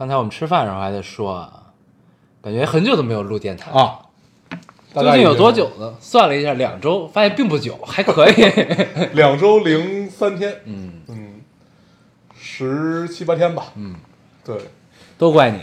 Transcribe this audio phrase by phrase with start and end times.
[0.00, 1.52] 刚才我们吃饭的时候还在说啊，
[2.42, 3.78] 感觉很久都没有录电台了。
[3.78, 3.98] 啊，
[4.94, 5.94] 大究竟有多久呢？
[6.00, 8.34] 算了一下，两周，发现并不久，还可以。
[9.12, 11.42] 两周零三天，嗯，嗯，
[12.34, 13.64] 十七八天吧。
[13.76, 13.94] 嗯，
[14.42, 14.56] 对。
[15.18, 15.58] 都怪你，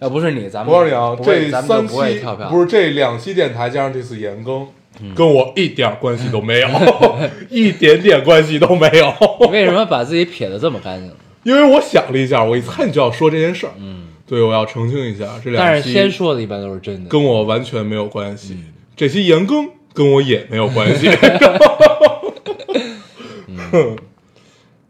[0.00, 2.50] 要不是你，咱们我告诉你啊，不会这咱们就三不会期跳票。
[2.50, 4.68] 不是这两期电台加上这次延更，
[5.14, 6.68] 跟我一点关系都没有，
[7.48, 9.10] 一点点关系都没有。
[9.50, 11.14] 为什么把自己撇的这么干净呢？
[11.48, 13.72] 因为我想了一下，我一猜你就要说这件事儿。
[13.78, 17.08] 嗯，对，我要澄清一下，这两但是先说的一般都是真的。
[17.08, 18.52] 跟我完全没有关系。
[18.54, 18.64] 嗯
[18.94, 21.08] 这期延更跟我也没有关系，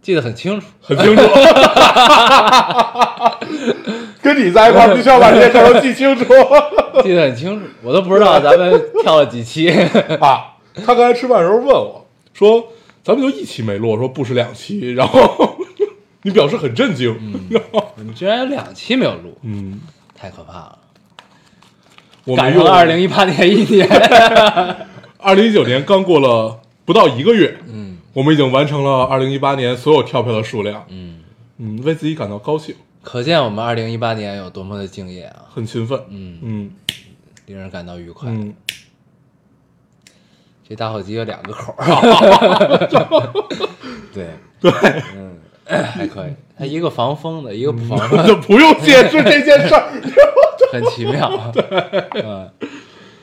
[0.00, 1.22] 记得很清楚，很清楚。
[4.22, 6.24] 跟你在一块儿，必须要把这些事儿都记清楚
[7.04, 9.68] 记得很清楚，我都不知道咱们跳了几期。
[10.20, 10.56] 啊！
[10.86, 12.64] 他刚才吃饭的时候问我说
[13.04, 15.57] ：“咱们就一期没录，说不是两期。”然后
[16.28, 17.16] 你表示很震惊。
[17.20, 17.48] 嗯
[17.96, 19.80] 你们居然有两期没有录，嗯，
[20.14, 20.78] 太可怕了！
[22.24, 23.88] 我赶上二零一八年一年，
[25.18, 30.84] 二零一九年刚过了不到一个月，嗯我们已经完成了二零一八年所有跳票的数量。
[30.88, 31.20] 嗯，
[31.58, 35.44] 嗯，为自己感到高兴，可见我们二零一八年有多么的敬业啊！
[35.54, 35.98] 很勤奋。
[36.10, 36.70] 嗯，嗯
[37.46, 38.28] 令人感到愉快。
[38.30, 38.54] 嗯，
[40.68, 42.86] 这打火机有两个口儿，
[44.12, 44.26] 对
[44.60, 44.70] 对，
[45.16, 45.27] 嗯，
[45.94, 46.30] 还可以。
[46.56, 49.92] 它一个防风的，一个不防风的，就不用解释这件事儿。
[50.72, 51.30] 很奇妙。
[52.22, 52.50] 嗯，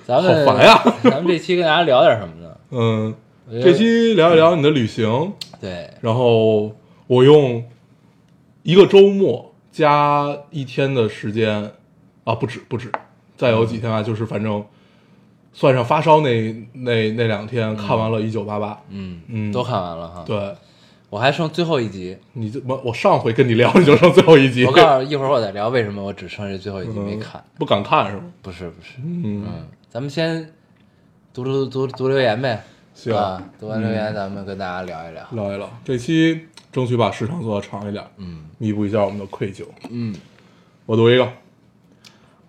[0.06, 2.56] 咱们好烦呀咱们这期跟大家聊点什么呢？
[2.72, 3.13] 嗯，
[3.61, 6.72] 这期聊一聊你的旅行，对，然后
[7.07, 7.63] 我用
[8.63, 11.72] 一个周末加一天的时间
[12.23, 12.91] 啊，不止不止，
[13.38, 14.66] 再有几天啊，就是反正
[15.53, 18.72] 算上发烧那那那两天，看完了《一九八八》。
[18.89, 20.23] 嗯嗯都看完了哈。
[20.25, 20.35] 对，
[21.15, 27.39] 我还剩最后一集，你这我我上回跟你聊，你就剩最后一集，我告诉一会儿我再聊为什么我只剩这最后一集没看。
[27.39, 28.23] 嗯不敢看是吗？
[28.41, 30.51] 不是不是，嗯，嗯，咱们先
[31.33, 32.61] 读读读读留言呗。
[32.93, 35.25] 行啊，读完留言咱们跟大家聊一聊。
[35.31, 36.37] 聊一聊这期，
[36.69, 39.63] 争取把时长做的长一点，嗯弥补一下我们的愧疚。
[39.89, 40.13] 嗯
[40.85, 41.31] 我读一个，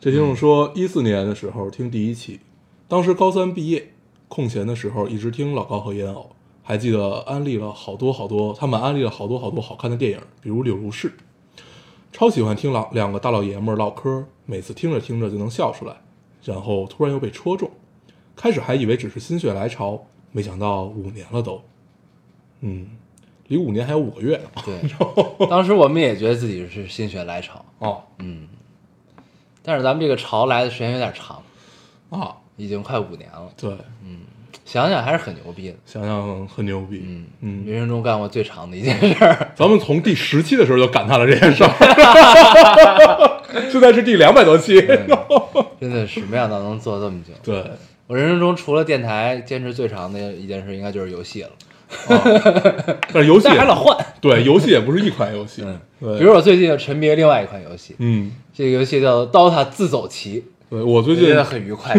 [0.01, 2.41] 这听众说，一四年的时候听第一期，
[2.89, 3.93] 当时高三毕业，
[4.27, 6.33] 空闲的时候一直听老高和烟偶，
[6.69, 11.09] 还记得安利了好多好多，他们安利了好多好多好看的电影，比如《柳如是》，
[12.13, 15.95] 超喜欢听老两个大老爷们儿唠嗑，每次听着听着就能笑出来，
[16.43, 17.71] 然后突然又被戳中，
[18.35, 21.63] 开始还以为只是心血来潮，没想到五年了都，
[22.63, 22.91] 嗯，
[23.47, 24.51] 离五年还有五个月呢。
[24.65, 24.83] 对，
[25.49, 28.03] 当时我们也觉得自己是心血来潮，哦。
[28.19, 28.49] 嗯。
[29.63, 31.41] 但是咱们这个潮来的时间有点长，
[32.11, 33.53] 啊，已经快五年了。
[33.57, 33.71] 对，
[34.67, 35.75] 想想还是很牛逼的。
[35.87, 39.51] 想想很牛逼，嗯嗯人生中干过最长的一件事儿。
[39.57, 44.81] 咱们从第十期的时候就感叹了这件事儿， 现在是第两百多期。
[45.81, 47.33] 真的是没想到能做这么久。
[47.45, 47.65] 对，
[48.09, 51.51] 我人生中除了电台，坚持最长的一件事应该就是游戏了。
[52.09, 53.97] 但是游戏还老换。
[54.21, 60.41] 对游戏也不是一款游戏，嗯，对，比如我最近就沉迷另外一款游戏，嗯，这个游戏叫《DOTA 自走棋》，
[60.71, 61.95] 对我最近我觉得很愉快，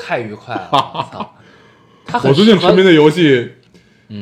[0.00, 1.34] 太愉快了，我操！
[2.24, 3.50] 我最近适合沉迷的游戏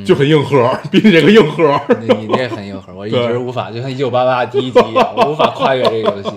[0.05, 1.81] 就很硬核，比你这个硬核。
[2.01, 6.31] 你你这很硬核，我一直无法，就像一九八八第一集一样，我 无法跨越这个游戏。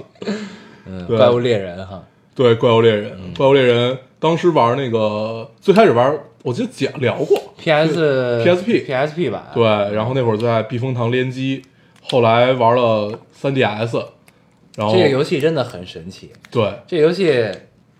[0.85, 2.03] 嗯，怪物猎人哈，
[2.35, 3.33] 对，怪物猎人，嗯。
[3.37, 9.63] 怪物猎人当时玩那个最开始玩，我记得讲聊过，PS PSP PSP 版，对，
[9.93, 11.61] 然后那会儿在避风塘联机，
[12.01, 13.97] 后来玩了三 D S
[14.75, 16.31] 然后这个游戏真的很神奇。
[16.49, 16.73] 对。
[16.87, 17.47] 这游戏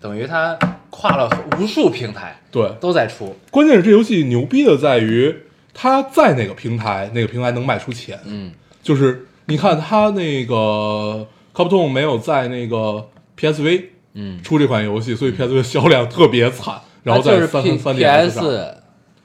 [0.00, 0.58] 等于它
[0.96, 5.34] 跨了无数平台对，都在出，关键是这游戏牛逼的在于，
[5.74, 8.16] 它在哪个平台，哪个平台能卖出钱。
[8.24, 16.80] 嗯，就是你看它那个 Capcom 没有在那个 PSV 嗯，出这款游戏，所以 PSV 销量特别惨。
[17.02, 18.74] 然后在三 P 三 DS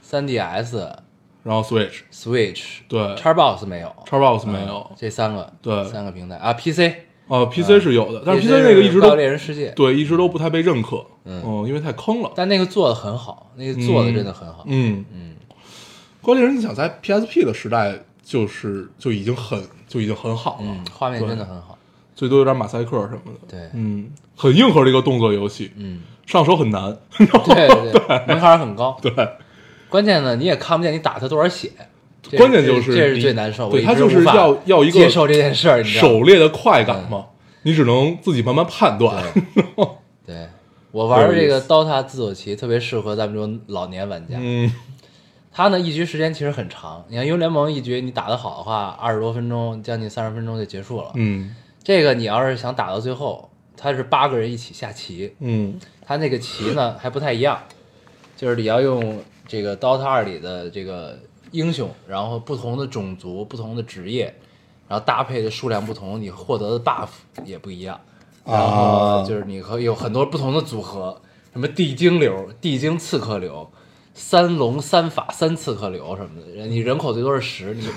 [0.01, 0.77] 三 DS、
[1.43, 4.87] 然后 Switch Switch，对，Xbox 没有，Xbox 没有。
[4.89, 5.85] 嗯，这三个对。
[5.85, 6.35] 三个平台。
[6.37, 6.93] 啊，PC，
[7.29, 12.31] 啊 PC 是有的，但是 PC 是那个一直都猎人世界，对一直都不太被认可，嗯嗯，因为太坑了。
[12.35, 15.35] 但那个做的很好，那个做的真的很好，嗯嗯，
[16.21, 21.77] 怪物猎人你想在 PSP 的时代就是就已经很就已经很好了，嗯，画面真的很好，
[22.15, 23.47] 最多有点马赛克什么的。
[23.47, 26.97] 对嗯，很硬核的一个动作游戏，嗯，上手很难。
[27.17, 27.25] 对
[27.67, 28.97] 对对， 门槛很高。
[29.01, 29.11] 对，
[29.87, 31.85] 关键呢，你也看不见你打他多少血，这
[32.37, 33.69] 关键就是这是最难受。
[33.69, 37.25] 对他就是要要一个接受这件事儿，你知道吗狩猎的快感嘛，
[37.63, 39.23] 你只能自己慢慢判断。
[40.25, 40.47] 对
[40.91, 44.37] 我玩的这个 DOTA 自走棋特别适合咱们这种老年玩家。
[44.39, 44.71] 嗯
[45.51, 51.11] 他呢一局时间其实很长，你看英雄联盟一局你打得好的话，二十多分钟，将近三十分钟就结束了。
[51.15, 57.59] 嗯这个你要是想打到最后，他是八个人一起下棋，嗯他那个棋呢还不太一样，
[58.37, 61.19] 就是你要用这个 DOTA 二里的这个
[61.51, 64.33] 英雄，然后不同的种族、不同的职业，
[64.87, 67.07] 然后搭配的数量不同，你获得的 buff
[67.45, 67.99] 也不一样。
[68.45, 71.21] 然后就是你可以有很多不同的组合，
[71.53, 73.69] 什么地精流、地精刺客流、
[74.13, 76.65] 三龙三法三刺客流什么的。
[76.65, 77.87] 你人口最多是十，你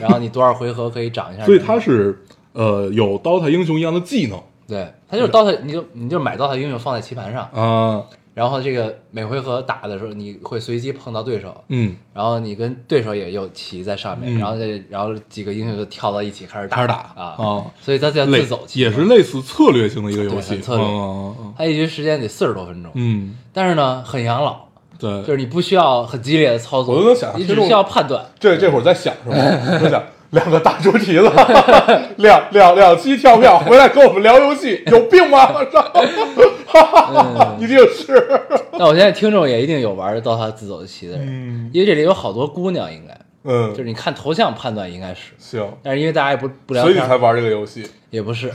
[0.00, 1.44] 然后你多少回合可以涨一下。
[1.44, 8.04] 所以它是呃有 DOTA 英雄一样的技能对，它就是 DOTA，你就你就买 DOTA 英雄放在棋盘上，啊，
[8.38, 14.38] 然后这个每回合打的时候，你会随机碰到对手，嗯，然后你跟对手也有棋在上面，嗯。
[14.38, 16.94] 然后这然后几个英雄就跳到一起开始打，开始打。
[17.16, 17.34] 啊。
[17.38, 17.66] 哦。
[17.80, 19.00] 所以它叫自走棋，也是。
[19.06, 20.84] 类似策略性的一个游戏，很策略。
[20.84, 21.36] 嗯。
[21.40, 24.68] 嗯它一局时间得四十多分钟，嗯，但是呢很养老，
[25.00, 28.24] 对，就是你不需要很激烈的操作，我都能想你只需要判断。
[28.38, 29.34] 这这会儿在想什么？
[29.82, 31.30] 在想两个大猪蹄子，
[32.18, 35.48] 两两两期跳票回来跟我们聊游戏，有病吗？
[37.58, 38.12] 一定是，
[38.78, 41.70] 那我现在听众也一定有玩到他自走棋的人，嗯。
[41.72, 48.48] 因为这里有好多姑娘，应该嗯，就是你看头像判断应该是，行，但是因为大家也不不聊天，所以你才玩这个游戏，也不是，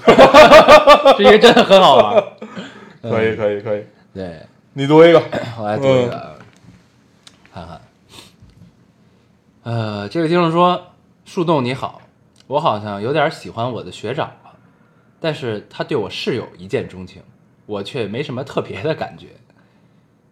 [1.18, 2.24] 是因为真的很好玩。
[3.02, 3.84] 可以可以可以，
[4.14, 4.42] 对，
[4.74, 5.22] 你读一个，
[5.60, 6.36] 我来读一个，啊，
[7.54, 7.82] 看看。
[9.64, 10.80] 呃，这位听众说
[11.34, 12.00] ：“树洞你好，
[12.46, 14.54] 我好像有点喜欢我的学长了，
[15.20, 17.24] 但是他对我室友一见钟情，
[17.66, 19.30] 我却没什么特别的感觉，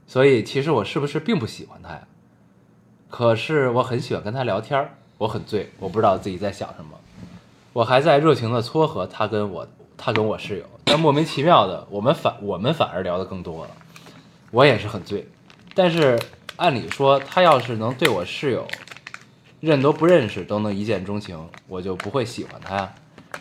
[0.06, 2.08] 所以其实我是不是并不喜欢他呀？
[3.10, 6.96] 可是我很喜欢跟他聊天，我很醉，我不知道自己在想什么，
[7.74, 9.68] 我还在热情的撮合他跟我
[9.98, 13.72] 他跟我室友，但莫名其妙的，我们反我们反而聊得更多了。
[14.52, 15.28] 我也是很醉，
[15.74, 16.20] 但是
[16.58, 18.68] 按理说，他要是能对我室友
[19.62, 22.94] 认都不认识都能一见钟情，我就不会喜欢他呀，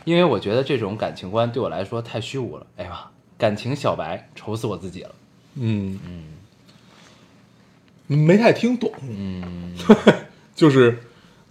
[0.05, 2.67] 因为我觉得这种感情观对我来说太虚无了。
[2.77, 5.11] 哎呀，感情小白，愁死我自己了。
[5.55, 6.25] 嗯嗯，
[8.19, 9.75] 没太听懂，嗯，
[10.55, 11.01] 就是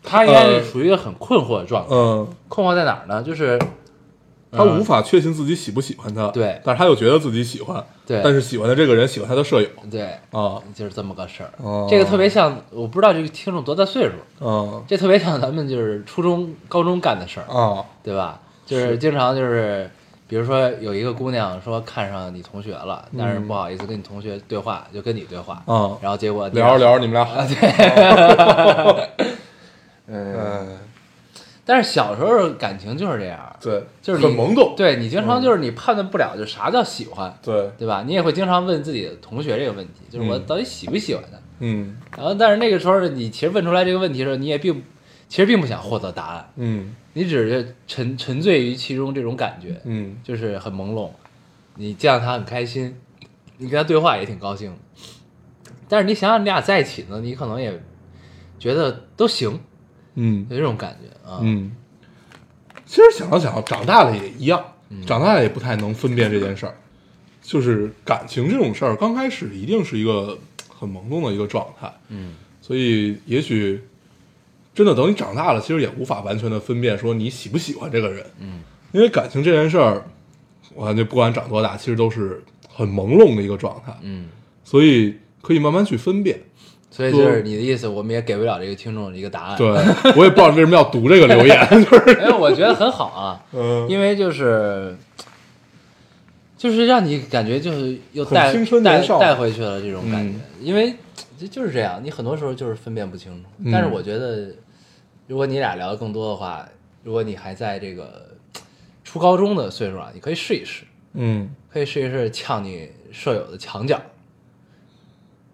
[0.03, 1.95] 他应该呃是属于一个很困惑的状态。
[1.95, 3.23] 嗯，困惑在哪儿呢？
[3.23, 3.59] 就是
[4.51, 11.51] 他无法确信自己喜不喜欢他，对但是他又觉得自己喜欢，对但是喜欢的这个人喜欢他的舍友对，啊就是这么个事儿。
[11.57, 17.45] 哦这个特别像，我不知道这个听众多大岁数，嗯这特别像咱们就是初中、高中干的事儿。
[17.53, 18.39] 啊，对吧？
[18.65, 19.89] 就是经常就是，
[20.27, 27.47] 比如说有一个姑娘说看上你同学了，但是不好意思跟你同学对话，就跟你对话，嗯然后结果聊着聊着你们俩啊，
[28.85, 28.99] 好，
[30.11, 30.77] 嗯，
[31.69, 38.01] 但是小时候感情就是这样，对，就是你很懵懂，对你经常就是你判断不了，就啥叫喜欢，对，对吧？
[38.07, 41.37] 你也会经常问自己的同学这个问题，就是我嗯到底喜不喜欢他？
[41.59, 44.81] 嗯然后，但是那个时候你其实问出来这个问题的时候，你也并
[45.27, 51.11] 其实并不想获得答案，嗯你只是沉沉醉于其中这种感觉，嗯就是很朦胧，
[51.75, 52.99] 你见到他很开心，
[53.57, 54.75] 你跟他对话也挺高兴。
[55.87, 57.79] 但是你想想，你俩在一起呢，你可能也
[58.57, 59.59] 觉得都行，
[60.15, 60.45] 嗯。
[60.49, 61.39] 有这种感觉啊。
[61.41, 61.71] 嗯，
[62.85, 64.63] 其实想了想，长大了也一样，
[65.05, 66.75] 长大了也不太能分辨这件事儿，
[67.41, 70.37] 就是感情这种事儿，刚开始一定是一个
[70.67, 73.81] 很懵懂的一个状态，嗯，所以也许
[74.73, 78.61] 真的等你长大了，其实也无法完全的分辨说你喜不喜欢这个人，嗯，
[78.91, 80.03] 因为感情这件事儿，
[80.73, 84.29] 我感觉不管长多大，其实都是很朦胧的一个状态，嗯，
[84.63, 86.41] 所以可以慢慢去分辨。
[86.91, 89.57] 所以就是你的意思，我们也给不了这个听众一个答案。
[89.57, 89.67] 对，
[90.15, 92.19] 我也不知道为什么要读这个留言， 就是。
[92.19, 94.97] 哎，我觉得很好啊，嗯，因为就是
[96.57, 98.53] 就是让你感觉就是又带
[98.83, 100.41] 带带回去了这种感觉，嗯。
[100.61, 100.93] 因为
[101.37, 103.49] 就就是这样，你很多时候就是分辨不清楚。
[103.59, 103.71] 嗯。
[103.71, 104.47] 但是我觉得，
[105.27, 106.67] 如果你俩聊的更多的话，
[107.03, 108.25] 如果你还在这个
[109.05, 111.49] 初高中的岁数啊，你可以试一试，嗯。
[111.71, 114.01] 可以试一试呛你舍友的墙角。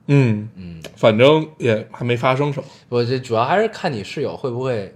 [0.08, 2.70] 嗯，嗯，反正也还没发生什么。
[2.90, 4.94] 我这主要还是看你室友会不会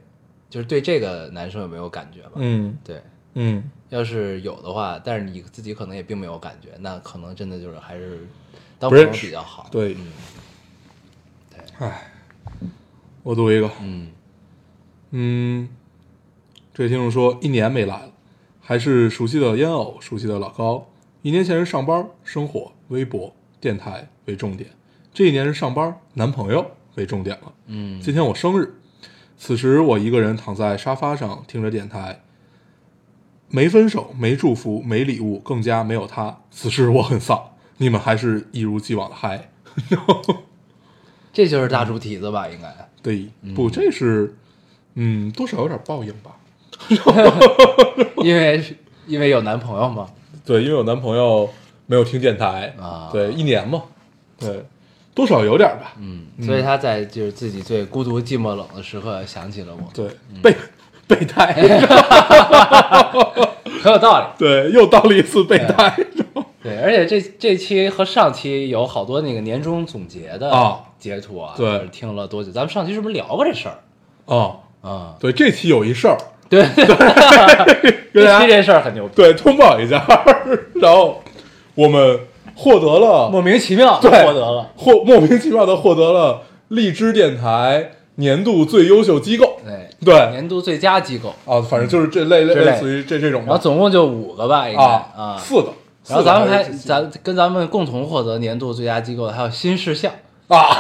[0.50, 2.34] 就是对这个男生有没有感觉吧。
[2.36, 2.78] 嗯。
[2.84, 3.02] 对，
[3.34, 3.64] 嗯。
[3.90, 8.28] 要是有的话，但是你自己可能也并没有感觉，那可能真的就是还是
[8.78, 9.68] 当朋友比较好。
[9.72, 9.96] 对。
[9.96, 10.08] 嗯。
[11.80, 12.12] 唉，
[13.24, 14.12] 我读一个，嗯。
[15.12, 15.70] 嗯，
[16.72, 18.12] 这位听众说一年没来了，
[18.62, 20.88] 还是熟悉的烟偶，熟悉的老高。
[21.24, 24.70] 一年前是上班、生活、微博、电台为重点，
[25.20, 27.52] 这一年是上班、男朋友为重点了。
[27.68, 28.76] 嗯今天我生日，
[29.38, 32.22] 此时我一个人躺在沙发上听着电台，
[33.50, 36.38] 没分手，没祝福，没礼物，更加没有他。
[36.52, 39.50] 此时我很丧，你们还是一如既往的嗨。
[41.34, 42.48] 这就是大猪蹄子吧？
[42.48, 42.74] 应该
[43.04, 44.34] 对，不，这是，
[44.94, 46.38] 嗯，多少有点报应吧。
[48.24, 48.64] 因为
[49.06, 50.10] 因为有男朋友嘛。
[50.46, 51.50] 对，因为有男朋友
[51.88, 53.84] 没有听电台啊对，一年嘛，
[54.40, 54.64] 对，
[55.20, 55.94] 多少有点吧。
[56.00, 60.08] 嗯，所以他在就是自己最孤独、寂寞、冷的时刻想起了我，对，
[60.42, 60.56] 备
[61.06, 61.52] 备胎，
[63.84, 64.26] 很有道理。
[64.40, 65.94] 对，又到了一次备胎。
[66.64, 70.80] 对，而且这这期和上期有好多那个年终总结的啊。
[70.98, 71.86] 截图啊，对。
[71.92, 72.50] 听了多久？
[72.52, 73.80] 咱们上期是不是聊过这事儿？
[74.26, 74.60] 哦。
[74.82, 75.16] 啊？
[75.20, 76.64] 对，这期有一事儿，对，
[78.14, 78.24] 对。
[78.24, 80.06] 这期这事儿很牛逼，对通报一下，
[80.76, 81.22] 然后
[81.76, 82.18] 我们
[82.60, 84.70] 获得了莫名其妙地对获得了。
[84.76, 89.58] 获莫名其妙的获得了荔枝电台年度最优秀机构。
[89.66, 93.58] 对对年度最佳机构，啊，反正就是这类类似于这这种然后。
[93.58, 95.38] 总共就五个吧，应该啊啊。
[95.38, 95.70] 四个。
[96.08, 100.12] 然后咱们还咱跟咱们共同获得年度最佳机构的还有新事项，
[100.48, 100.76] 啊，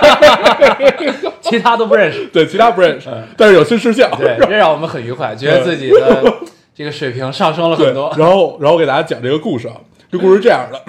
[1.40, 2.26] 其他都不认识。
[2.26, 4.08] 对，其他不认识，但是有新事项。
[4.12, 6.22] 嗯对，这让我们很愉快，觉得自己的
[6.72, 8.12] 这个水平上升了很多。
[8.16, 9.74] 然后，然后我给大家讲这个故事啊，
[10.10, 10.82] 这故事是这样的。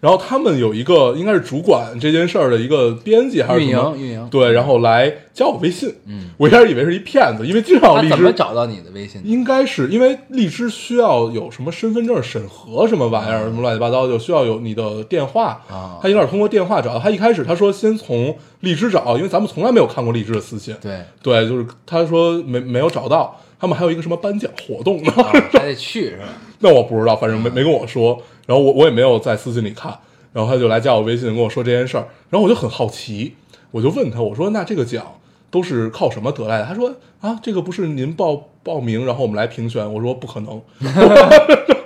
[0.00, 5.94] 然后他们有一个应该是主管这件事儿的一个编辑还是运什么营运营对，然后来加我微信。
[6.06, 8.38] 嗯，我一开始以为是一骗子，因为经常有荔他怎么枝。
[8.38, 9.20] 找到你的微信？
[9.26, 16.98] 应该是因为荔枝需要有什么身份证审核什么玩意儿，什么乱七八糟，就需要有你的电话啊他有点通过电话找到。
[16.98, 20.74] 他一开始他说先从荔枝找，因为咱们从来没有看过荔枝的私信。
[20.80, 25.12] 对，对，就是他说没没有找到，他们还有一个什么颁奖活动呢？
[25.22, 26.24] 啊， 还得去是吧？
[26.60, 29.96] 那我不知道，反正没没跟我说，然后我我也没有在私信里看，
[30.32, 33.36] 然后他就来加我微信跟我说这件事儿，然后我就很好奇，
[33.70, 35.06] 我就问他，我说那这个奖
[35.52, 36.64] 都是靠什么得来的？
[36.64, 39.94] 他说啊，这个不是您报报名，然后我们来评选。
[39.94, 40.60] 我说不可能，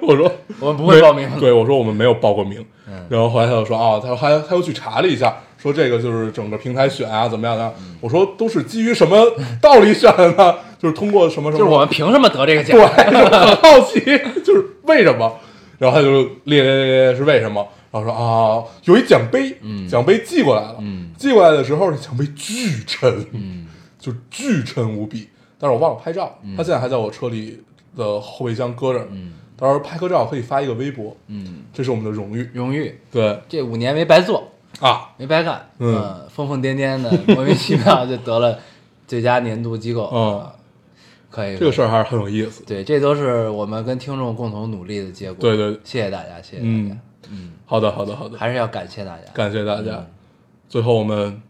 [0.01, 2.65] 我说我们不会报名 对，我说我们没有报过名。
[3.11, 7.75] 然后后来他就说啊，他还他又去查了一下，说这个就是整个平台选啊，怎么样的？
[8.01, 9.23] 我说都是基于什么
[9.61, 10.55] 道理选的呢？
[10.79, 11.59] 就是通过什么什么？
[11.59, 12.79] 就是我们凭什么得这个奖？
[12.97, 14.01] 对，就很好奇，
[14.43, 15.31] 就是为什么？
[15.85, 17.67] 然后他就列列列列是为什么？
[17.93, 23.67] 然后说啊，有一奖杯，嗯奖杯寄过来了，嗯寄过来的时候，那奖杯巨沉，嗯，
[23.99, 25.29] 就巨沉无比。
[25.59, 27.63] 但是我忘了拍照，他现在还在我车里
[27.95, 32.49] 的后备箱搁着，嗯，到时候拍个照可以发一个微博，嗯，这是我们的荣誉。
[32.55, 34.51] 荣誉，对这五年没白做，
[34.81, 38.59] 啊，没白干，嗯呃疯疯癫癫的，莫名其妙就得了
[39.07, 40.53] 最佳年度机构，嗯啊
[41.35, 42.65] 可以，这个事儿还是很有意思。
[42.65, 45.41] 对，这都是我们跟听众共同努力的结果。
[45.41, 47.01] 对对谢谢大家，谢谢大家嗯，
[47.31, 49.23] 嗯，好的，好的，好的，还是要感谢大家。
[49.33, 50.07] 感谢大家。
[50.69, 51.43] 最后我们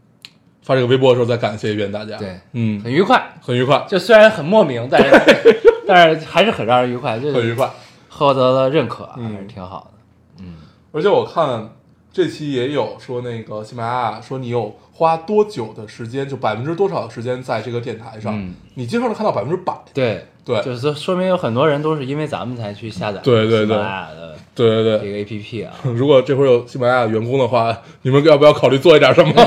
[0.63, 2.17] 发这个微博的时候再感谢一遍大家。
[2.17, 5.11] 对嗯，很愉快，很愉快，就虽然很莫名，但是
[5.87, 7.71] 但是还是很让人愉快，就是很愉快。
[8.09, 10.45] 获得了认可，嗯还是挺好的。
[10.45, 10.55] 嗯
[10.93, 11.69] 而且我看
[12.15, 19.75] 这期也有说那个喜马拉雅说你有花多久的时间，就百分之多少的时间在这个电台上，嗯你经常能看到百分之百。
[19.93, 25.73] 对对就是说说明有很多人都是因为咱们才去下载对对对喜马拉雅的对对对，这个 APP 啊。
[25.93, 29.33] 如果这会儿有喜马拉雅员工的话，你们要不要考虑做一点什么？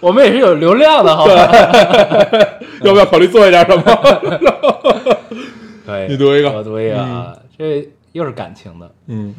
[0.00, 1.48] 我们也是有流量的，好吧？
[2.82, 3.82] 要不要考虑做一点什么？
[5.86, 8.90] 可以，你读一个我读一个啊，这又是感情的。
[9.06, 9.32] 嗯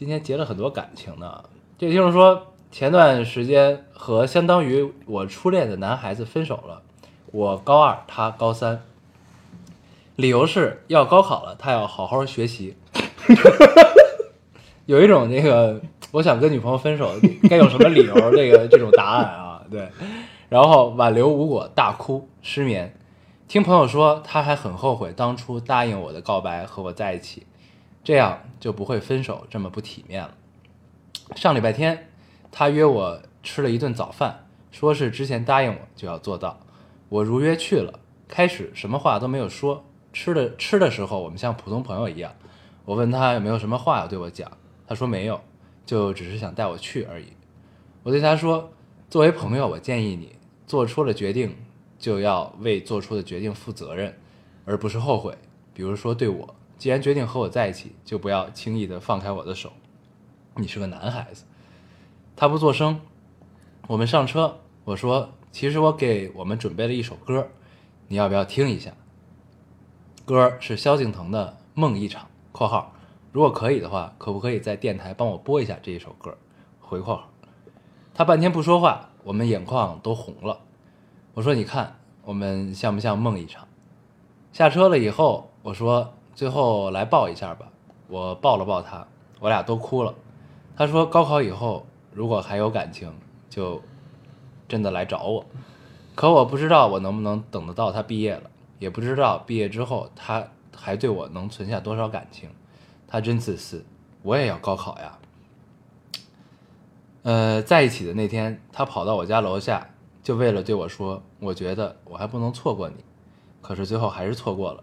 [0.00, 1.44] 今天结了很多感情呢。
[1.76, 6.80] 这个听众说，前段时间和相当于我初恋的男孩子分手了，
[7.26, 8.80] 我高二，他高三，
[10.16, 12.74] 理由是要高考了，他要好好学习。
[14.86, 15.78] 有一种那个，
[16.12, 17.12] 我想跟女朋友分手，
[17.50, 18.14] 该有什么理由？
[18.34, 19.86] 这个这种答案啊，对。
[20.48, 22.96] 然后挽留无果，大哭失眠。
[23.48, 27.46] 听朋友说，他还很后悔当初答应我的告白和我在一起，
[28.02, 30.34] 这样就不会分手这么不体面了。
[31.36, 32.08] 上礼拜天，
[32.50, 36.58] 他约我吃了一顿早饭，说是之前答应我就要做到。
[37.08, 42.32] 我如约去了，开始什么话都没有说，吃的吃的时候我们像普通朋友一样。
[42.84, 44.50] 我问他有没有什么话要对我讲，
[44.86, 45.40] 他说没有，
[45.86, 47.26] 就只是想带我去而已。
[48.02, 48.72] 我对他说，
[49.08, 51.54] 作为朋友，我建议你做出了决定
[51.98, 54.16] 就要为做出的决定负责任，
[54.64, 55.36] 而不是后悔。
[55.74, 59.70] 比如说对我，既然决定和我在一起，就不要轻易的放开我的手。
[60.54, 61.44] 你是个男孩子。
[62.34, 62.98] 他不作声。
[63.86, 67.48] 我们上车，我说，其实我给我们准备了一首歌，
[68.08, 68.94] 你要不要听一下？
[70.24, 72.94] 歌是萧敬腾的《梦一场》（括号
[73.30, 76.38] 如果可以的话，可不可以在电台帮我播一下这一首歌？）
[76.80, 77.28] 回括号。
[78.14, 80.60] 他半天不说话，我们眼眶都红了。
[81.34, 83.68] 我说：“你看，我们像不像梦一场？”
[84.50, 87.68] 下车了以后，我说：“最后来抱一下吧。”
[88.08, 89.06] 我抱了抱他，
[89.40, 90.14] 我俩都哭了。
[90.74, 93.12] 他说：“高考以后，如果还有感情，
[93.50, 93.82] 就
[94.66, 95.44] 真的来找我。”
[96.16, 102.48] 可我不知道我能不能等得到他毕业了，也不知道毕业之后他还对我能存下多少感情。
[103.06, 103.84] 他真自私，
[104.22, 105.18] 我也要高考呀。
[107.22, 109.86] 呃，在一起的那天，他跑到我家楼下，
[110.22, 112.96] 就为了对我说：“我觉得我还不能错过你。”
[113.60, 114.82] 可是最后还是错过了。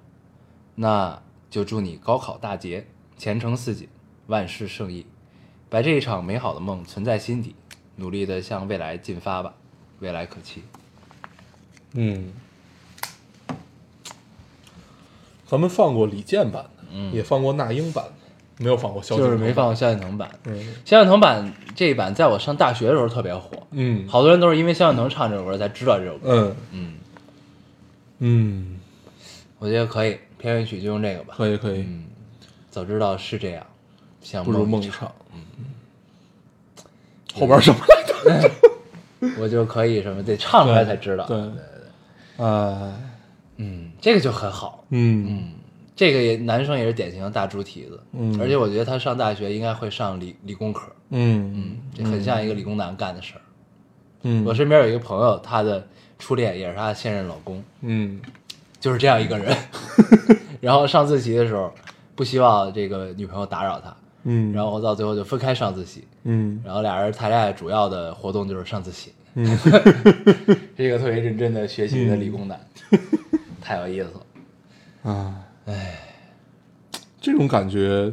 [0.75, 1.19] 那
[1.57, 2.85] 就祝你高考大捷，
[3.17, 3.89] 前程似锦，
[4.27, 5.07] 万事胜意，
[5.71, 7.55] 把这一场美好的梦存在心底，
[7.95, 9.55] 努力的向未来进发吧，
[9.97, 10.61] 未来可期。
[11.93, 12.31] 嗯，
[15.47, 20.29] 咱们放过李健版的，嗯也放过那英版的，没有放过萧敬腾，就是没放过萧敬腾版。
[20.43, 26.29] 嗯萧敬腾版这一版，在我上大学的时候特别火，嗯好多人都是因为萧敬腾唱这首歌才知道这首歌。
[26.29, 26.93] 嗯嗯，
[28.19, 28.79] 嗯，
[29.57, 31.33] 我觉得可以，片尾曲就用这个吧。
[31.37, 32.05] 可以可以，嗯，
[32.69, 33.65] 早知道是这样，
[34.21, 35.11] 像不如梦一一场。
[35.33, 35.41] 嗯，
[37.33, 38.51] 后边什么来着？
[39.39, 41.25] 我就可以什么得唱出来才知道。
[41.25, 42.93] 对对对，哎，
[43.57, 44.83] 嗯，这个就很好。
[44.89, 45.53] 嗯嗯，
[45.95, 47.99] 这个也男生也是典型的大猪蹄子。
[48.13, 50.91] 嗯而且我觉得他上大学应该会上理理工科。
[51.09, 53.41] 嗯这很像一个理工男干的事儿。
[54.21, 55.85] 嗯，我身边有一个朋友，他的
[56.19, 58.19] 初恋也是他的现任老公，嗯
[58.79, 59.55] 就是这样一个人。
[60.61, 61.73] 然后上自习的时候，
[62.15, 66.03] 不希望这个女朋友打扰他，嗯，然后到最后就分开上自习。
[66.23, 66.61] 嗯。
[66.65, 69.45] 然后俩人谈恋爱主要的活动就是上自习，嗯。
[70.75, 72.59] 是一个特别认真的学习的理工男，
[73.61, 75.11] 太有意思了。
[75.11, 75.99] 啊，哎，
[77.21, 78.11] 这种感觉，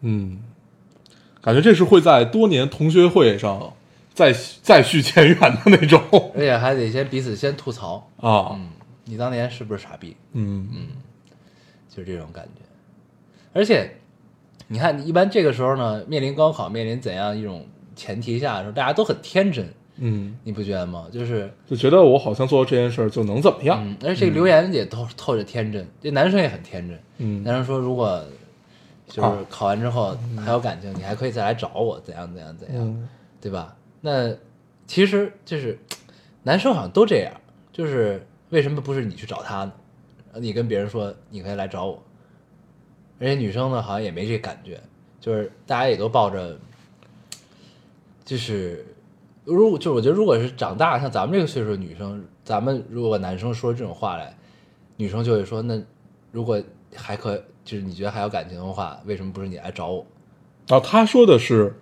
[0.00, 0.40] 嗯，
[1.40, 3.74] 感觉这是会在多年同学会上
[4.14, 6.00] 再再续前缘的那种
[6.34, 8.68] 而且还得先彼此先吐槽，啊，嗯，
[9.04, 10.16] 你当年是不是傻逼？
[10.32, 10.88] 嗯嗯
[11.88, 12.62] 就是这种感觉。
[13.52, 13.96] 而且，
[14.68, 21.06] 你看，一般这个时候呢，面临高考，面临怎样一种前提下的时候，大家都很天真，嗯，你不觉得吗？
[21.12, 26.98] 就是，就觉得我好像做这件事儿就能怎么样，嗯，而且这个留言也透透着天真，这男生也很天真。
[27.18, 28.24] 嗯男生说，如果
[29.06, 33.08] 就是啊考完之后还有感情，你还可以再来找我，怎样怎样怎样，嗯
[33.40, 33.76] 对吧？
[34.02, 34.36] 那
[34.86, 35.78] 其实就是
[36.44, 37.32] 男生好像都这样，
[37.72, 39.72] 就是为什么不是你去找他呢？
[40.34, 42.02] 你跟别人说你可以来找我，
[43.20, 44.80] 而且女生呢好像也没这感觉，
[45.20, 46.58] 就是大家也都抱着，
[48.24, 48.84] 就是
[49.44, 54.36] 如果就我觉得如果是长大像咱们这个岁数的女生，咱们如果男生说这种话来，
[54.96, 55.80] 女生就会说那
[56.30, 56.60] 如果
[56.96, 60.04] 还可就是你觉得还有感情的话，为什么不是你来找我？
[60.66, 61.80] 然后他说的是，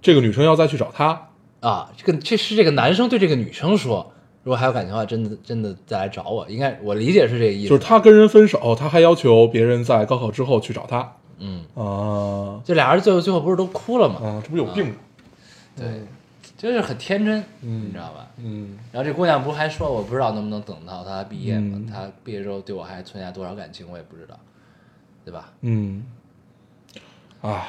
[0.00, 1.27] 这个女生要再去找他，
[1.60, 7.68] 啊，这个这是这个男生对这个女生说，如果还有感情的话，真的真的再来找我，应该我理解是这个意思。
[7.68, 14.20] 就是他跟人分手，他还要求别人在高考之后去找他嗯，啊就俩人最后最后不是都哭了吗？
[14.22, 14.94] 啊，这不有病吗？
[15.76, 16.02] 对，
[16.56, 18.26] 就是很天真，嗯你知道吧？
[18.38, 21.72] 嗯然后这姑娘不是还说，我不知道能不能等到她毕业吗？
[21.76, 24.38] 嗯她毕业之后对我还存下多少感情，我也不知道，
[25.24, 25.52] 对吧？
[25.60, 26.04] 嗯，
[27.42, 27.68] 唉，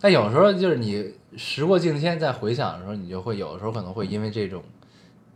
[0.00, 4.62] 但有时候就是你时过境迁再回想的时候，你就会有的时候可能会因为这种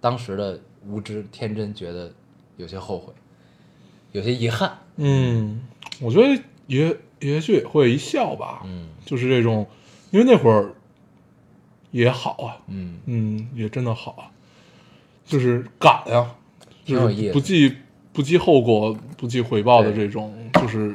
[0.00, 2.10] 当时的无知天真，觉得
[2.56, 3.12] 有些后悔，
[4.12, 4.78] 有些遗憾。
[4.96, 5.60] 嗯，
[6.00, 9.66] 我觉得也也许也会一笑吧，嗯就是这种，
[10.10, 10.72] 因为那会儿
[11.90, 14.30] 也好啊，嗯，嗯，也真的好啊，
[15.26, 16.34] 就是敢啊，
[16.84, 17.76] 就是不计
[18.12, 20.94] 不计后果、不计回报的这种，就是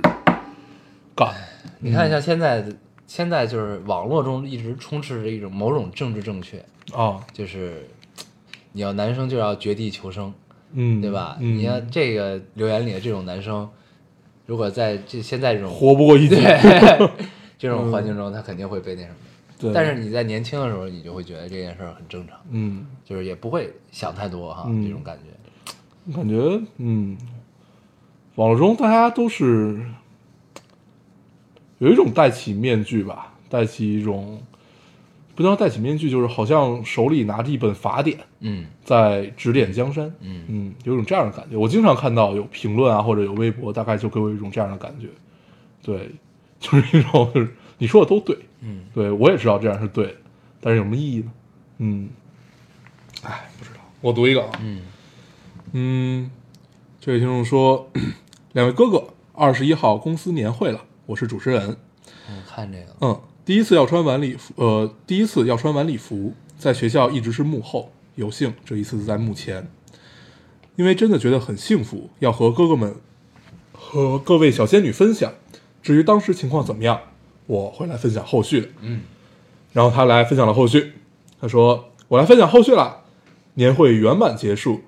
[1.15, 1.36] 敢。
[1.82, 2.75] 你看，像现在的，
[3.10, 7.89] 现在就是网络中一直充斥着一种某种政治正确，哦，就是
[8.72, 10.32] 你要男生就要绝地求生，
[10.74, 11.36] 嗯，对吧？
[11.39, 13.67] 嗯，你看这个留言里的这种男生，
[14.45, 16.36] 如果在这现在这种活不过一劫。
[16.38, 17.10] 对
[17.58, 19.15] 这种环境中，他肯定会被那什么。
[19.60, 26.13] 对，但是你在年轻的时候，你就会觉得这件事儿很正常，嗯，就是也不会想太多哈，嗯这种感觉。
[26.15, 27.17] 感觉嗯，
[28.36, 29.84] 网络中大家都是
[31.80, 34.42] 有一种戴起面具吧，戴起一种
[35.36, 40.13] 不能叫戴起面具，就是好像手里拿着一本法典嗯在指点江山。
[40.20, 41.56] 嗯嗯，有种这样的感觉。
[41.58, 45.08] 我经常看到有评论啊，或者有微博，大概就给我一种这样的感觉。
[45.82, 46.12] 对，
[46.60, 50.15] 就是一种就是你说的都对，嗯，对我也知道这样是对的，
[50.60, 51.32] 但是有什么意义呢？
[51.78, 52.10] 嗯，
[53.24, 53.80] 哎，不知道。
[54.02, 54.82] 我读一个啊，嗯
[55.72, 56.32] 嗯，
[57.00, 57.89] 这位听众说，
[58.52, 61.76] 两位哥哥，二十一号公司年会了，我是主持人。
[62.06, 69.67] 我看这个，嗯，第一次要穿晚礼服，呃，第一次要穿晚礼服，在学校一直是幕后，有幸这一次在幕前，
[70.76, 72.98] 因为真的觉得很幸福，要和哥哥们
[73.72, 75.34] 和各位小仙女分享。
[75.82, 77.02] 至于当时情况怎么样，
[77.48, 78.67] 我会来分享后续的。
[78.82, 79.02] 嗯，
[79.74, 80.93] 然后他来分享了后续，
[81.41, 83.02] 他说：“我来分享后续啦，
[83.56, 84.82] 年会圆满结束，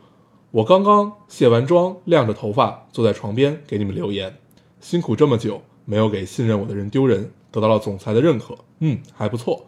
[0.51, 4.37] 我刚刚卸完妆，晾着头发，坐在床边给你们留言，
[4.79, 9.65] 辛苦这么久，没有给信任我的人丢人，得到了总裁的认可，嗯，还不错。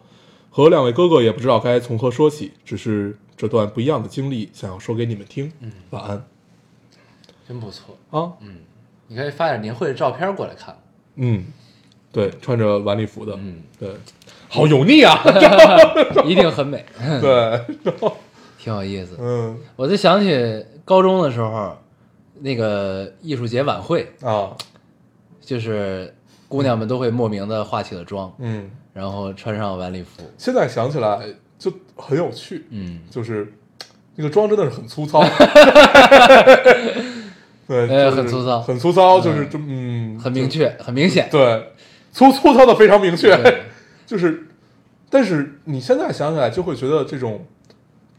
[0.50, 5.52] 和两位哥哥也不知道该从何说起，只是这段不一样的经历想要说给你们听。
[5.60, 6.24] 嗯，晚安。
[7.46, 7.96] 真不错。
[8.10, 8.56] 啊，嗯
[9.06, 10.74] 你可以发点年会的照片过来看。
[11.16, 11.44] 嗯，
[12.10, 13.90] 对，穿着晚礼服的，嗯，对，
[14.48, 15.20] 好油腻啊，
[16.24, 16.84] 一定很美，
[17.20, 17.60] 对，
[18.58, 19.16] 挺有意思。
[19.20, 19.58] 嗯。
[19.76, 21.76] 我就想起高中的时候，
[22.40, 24.56] 那个艺术节晚会，啊，
[25.44, 26.12] 就是
[26.48, 31.20] 姑娘们都会莫名的化起了妆，嗯，然后穿上晚礼服，现在想起来
[31.58, 33.52] 就很有趣，嗯，就是
[34.16, 35.22] 那个妆真的是很粗糙，
[37.66, 38.60] 对，呃就是很粗糙。
[38.60, 41.28] 很粗糙，就是就嗯，很明确，很明显。
[41.30, 41.72] 对，
[42.12, 43.36] 粗粗糙的非常明确，
[44.06, 44.46] 就是，
[45.10, 47.44] 但是你现在想起来就会觉得这种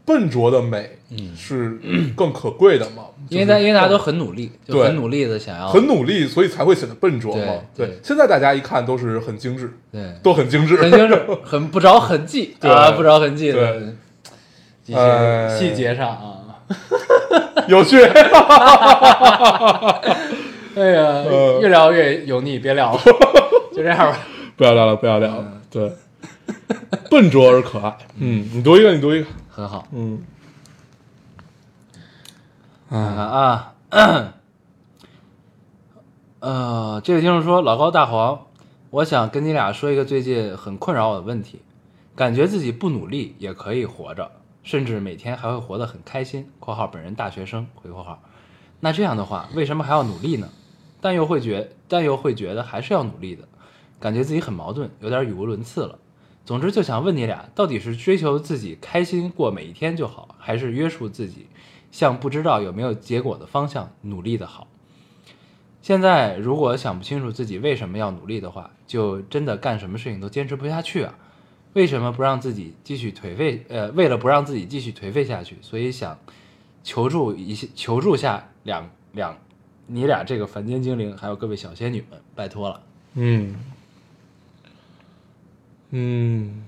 [0.06, 1.78] 笨拙的美，嗯是
[2.14, 7.54] 更可贵的嘛，因为就是大因为大家都很努力，就很努力的想要很努力，所以才会显得笨拙嘛。
[7.74, 13.82] 对对现在大家一看都是很精致，对，都很精致，很精致，很不着痕迹 对啊，不着痕迹的对
[14.86, 16.38] 一些哎细节上啊。
[17.68, 18.00] 有趣。
[20.76, 23.00] 哎呀，呃越聊越油腻，别聊了，
[23.74, 24.18] 就这样吧。
[24.56, 25.52] 不要聊了，不要聊了。
[25.70, 25.90] 对，
[27.10, 27.96] 笨拙而可爱。
[28.18, 29.26] 嗯，你读一个，你读一个。
[29.56, 30.22] 很好，嗯，
[32.90, 33.74] 看看啊，
[36.40, 38.48] 呃，这位听众说，老高大黄，
[38.90, 41.62] 我想跟你俩说一个最近很困扰我的问题，
[42.14, 44.30] 感觉自己不努力也可以活着，
[44.62, 46.50] 甚至每天还会活得很开心。
[46.60, 48.20] （括号本人大学生）回括号。
[48.80, 50.50] 那这样的话，为什么还要努力呢？
[51.00, 53.48] 但又会觉，但又会觉得还是要努力的，
[53.98, 55.98] 感觉自己很矛盾，有点语无伦次了。
[56.46, 61.48] 总之就想问你俩，到底是追求自己开心过每一天就好，还是约束自己，
[61.90, 64.68] 向不知道有没有结果的方向努力的好？
[65.82, 71.18] 现在如果想不清楚自己为什么要努力的话，就真的干什么事情都坚持不下去啊！
[71.72, 73.64] 为什么不让自己继续颓废？
[73.68, 76.16] 呃，为了不让自己继续颓废下去，所以想
[76.82, 79.36] 求助一些，求助下两两
[79.86, 82.82] 你俩这个凡间精灵，还有各位小仙女们，拜托了。
[83.14, 83.56] 嗯，
[85.90, 86.64] 嗯，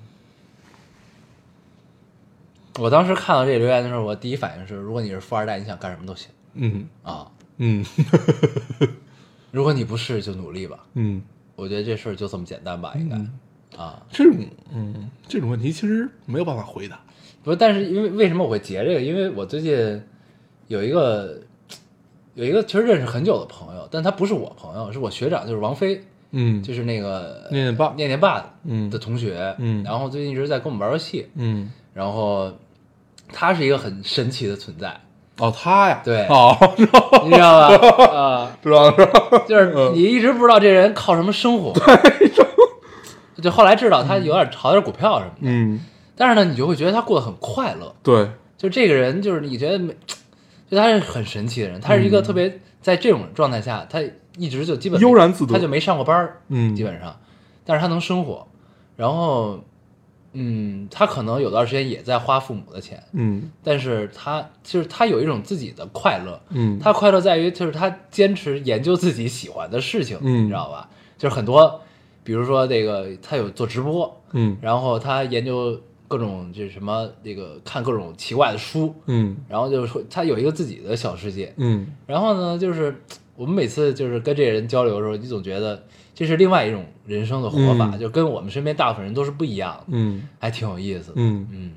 [2.78, 6.30] 我当时看到这个留言的时候，我第一反应是，如果你是富二代，你想干什么都行。
[6.54, 7.84] 嗯，啊；嗯，
[9.50, 10.86] 如果你不是，就努力吧。
[10.94, 11.22] 嗯，
[11.56, 13.16] 我觉得这事儿就这么简单吧，应该、
[13.76, 14.02] 啊。
[14.10, 14.36] 这种，
[14.72, 17.00] 嗯，这种问题其实没有办法回答。
[17.42, 19.00] 不是，但是因为为什么我会截这个？
[19.00, 20.02] 因为我最近
[20.66, 21.40] 有一个
[22.34, 27.92] 有一个其实认识很久的朋友，但他不是我朋友，是我学长，就是王菲，嗯，就是那个念念爸。
[27.96, 28.90] 念念爸嗯。
[28.90, 29.82] 的同学，嗯。
[29.84, 32.52] 然后最近一直在跟我们玩游戏，嗯，然后
[33.32, 35.00] 他是一个很神奇的存在，
[35.38, 36.26] 哦，他呀，对。
[36.26, 36.56] 哦，
[37.24, 38.04] 你知道吧？
[38.14, 41.72] 啊，知道知道， 就是你一直不知道这人靠什么生活，
[43.42, 45.80] 就后来知道他有点炒点股票什么的，嗯，
[46.16, 49.94] 但是呢，你就会觉得他过得很快乐，对，就这个人，就是你觉得没，
[50.68, 54.00] 就他是很神奇的人，他是一个特别在这种状态下，他
[54.38, 56.74] 一直就基本没悠然自得他就没上过班儿嗯。
[56.74, 57.14] 基本上，
[57.64, 58.46] 但是他能生活，
[58.96, 59.60] 然后，
[60.32, 63.50] 嗯，他可能有段时间也在花父母的钱，嗯。
[63.62, 70.88] 但是他就是他有一种自己的快乐，嗯，他快乐在于就是他坚持研究自己喜欢的事情，嗯你知道吧？
[71.18, 71.80] 就是很多，
[72.22, 74.56] 比如说这个他有做直播，嗯。
[74.60, 83.02] 然后他研究各种就是什么那个看各种奇怪的书，嗯然后就是说他有一个自己的小世界，嗯然后呢，就是
[83.36, 91.14] 我们每次就是跟这些人交流的时候，你总觉得这是另外一种人生的活法，嗯就跟我们身边大部分人都是不一样的，嗯还挺有意思的。
[91.16, 91.72] 嗯，嗯，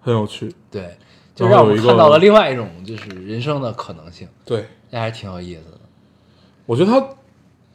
[0.00, 0.52] 很有趣。
[0.70, 0.96] 对，
[1.34, 5.80] 就让我们看到了另外一种就是人生的可能性，对，那还挺有意思的。
[6.66, 7.06] 我觉得他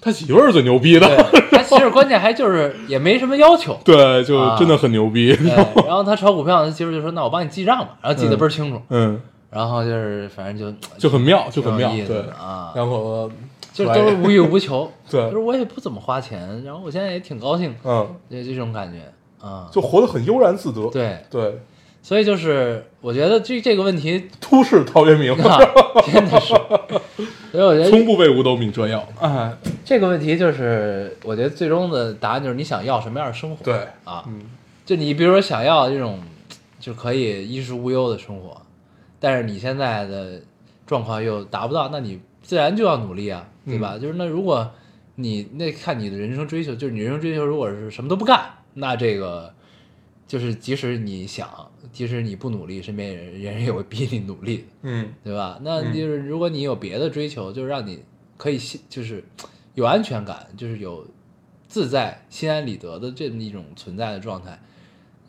[0.02, 3.78] 他媳妇儿是最牛逼的，对，他其实关键还就是也没什么要求。
[3.84, 5.36] 对，就啊真的很牛逼。
[5.36, 5.48] 对，
[5.86, 8.82] 然后他炒股票，他媳妇就说：“那我帮你记账吧。”然后记得倍儿清楚。
[8.90, 13.36] 嗯，然后就是反正就就很妙，就很妙对啊两口子
[13.74, 14.90] 就都是无欲无求。
[15.10, 19.12] 对就是我也不怎么花钱，然后我现在也挺高兴，嗯，就这种感觉
[19.46, 19.68] 啊。
[19.72, 20.90] 就活得很悠然自得。
[20.90, 21.60] 对，对，
[22.02, 25.60] 所以就是我觉得这这个问题都市陶渊明，啊，
[26.12, 26.48] 真的是，
[27.52, 29.00] 所以我觉得从不为五斗米折腰。
[29.20, 33.64] 啊，这个问题就是我觉得最终的答案就是你想要什么样的生活。
[33.64, 34.42] 对，啊，嗯
[34.86, 36.20] 就你比如说想要这种
[36.80, 38.60] 就可以衣食无忧的生活，
[39.20, 40.42] 但是你现在的
[40.88, 44.00] 状况又达不到，那你自然就要努力啊，对吧？
[44.00, 44.72] 就是那如果
[45.14, 48.40] 你那看你的人生追求，就是你人生追求如果是什么都不干，
[48.74, 49.54] 那这个
[50.28, 51.48] 就是即使你想，
[51.92, 55.60] 即使你不努力，身边人人也会逼你努力，嗯对吧？
[55.62, 58.04] 那嗯就是如果你有别的追求，就是让你
[58.38, 59.24] 可以心就是
[59.76, 61.06] 有安全感，就是有
[61.68, 64.60] 自在、心安理得的这么一种存在的状态，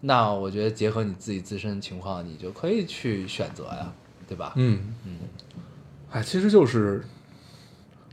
[0.01, 3.93] 那我觉得结合你自己自身的情况，你就可以去选择呀，
[4.27, 4.53] 对吧？
[4.57, 5.19] 嗯嗯，
[6.11, 7.05] 哎，其实就是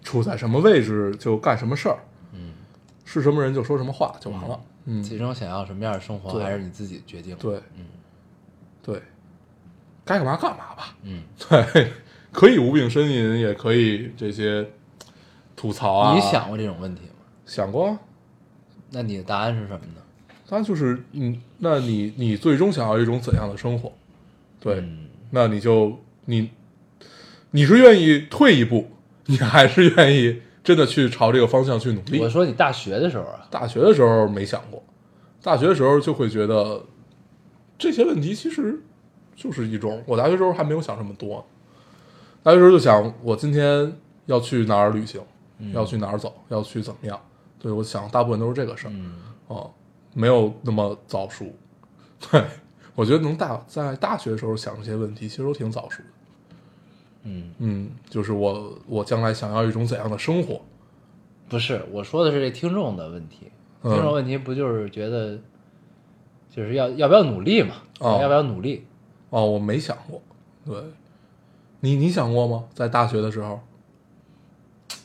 [0.03, 1.99] 处在什么位置就干什么事儿，
[2.33, 2.53] 嗯，
[3.05, 4.59] 是什么人就说什么话就完了。
[4.89, 7.35] 嗯，最终想要什么样的生活，还是你自己决定。
[7.37, 7.85] 对嗯
[8.87, 9.01] 对，
[10.05, 10.95] 该干嘛干嘛吧。
[11.03, 11.91] 嗯， 对，
[12.31, 14.65] 可以无病呻吟，也可以这些
[15.57, 16.15] 吐槽啊。
[16.15, 17.25] 你想过这种问题吗？
[17.45, 17.99] 想过啊？
[18.91, 20.01] 那你的答案是什么呢？
[20.49, 23.91] 答案就是嗯，那你你最终想要一种怎样的生活？
[24.61, 26.49] 对，嗯那你就你
[27.51, 28.89] 你是愿意退一步，
[29.25, 32.19] 你还是愿意真的去朝这个方向去努力？
[32.21, 34.81] 我说你大学的时候啊，大学的时候没想过，
[35.43, 36.81] 大学的时候就会觉得
[37.77, 38.79] 这些问题其实
[39.35, 41.45] 就是一种，我大学时候还没有想这么多，
[42.41, 43.93] 大学时候就想我今天
[44.25, 45.21] 要去哪儿旅行，
[45.73, 47.19] 要去哪儿走，要去怎么样，
[47.59, 49.15] 对我想大部分都是这个事儿，嗯。
[49.47, 49.71] 哦，
[50.13, 51.45] 没有那么早熟，
[52.29, 52.43] 对
[52.95, 56.09] 我觉得能大在大学的时候想这些问题，其实都挺早熟的，
[57.23, 60.59] 嗯，嗯，就是我我将来想要一种怎样的生活，
[61.47, 63.51] 不是，我说的是这听众的问题。
[63.83, 63.93] 嗯。
[63.93, 65.39] 听众问题不就是觉得，
[66.57, 67.75] 就是要要不要努力嘛？
[67.99, 68.83] 哦要不要努力？
[69.29, 70.19] 哦，我没想过，
[70.65, 70.75] 对，
[71.81, 72.63] 你你想过吗？
[72.73, 73.59] 在大学的时候，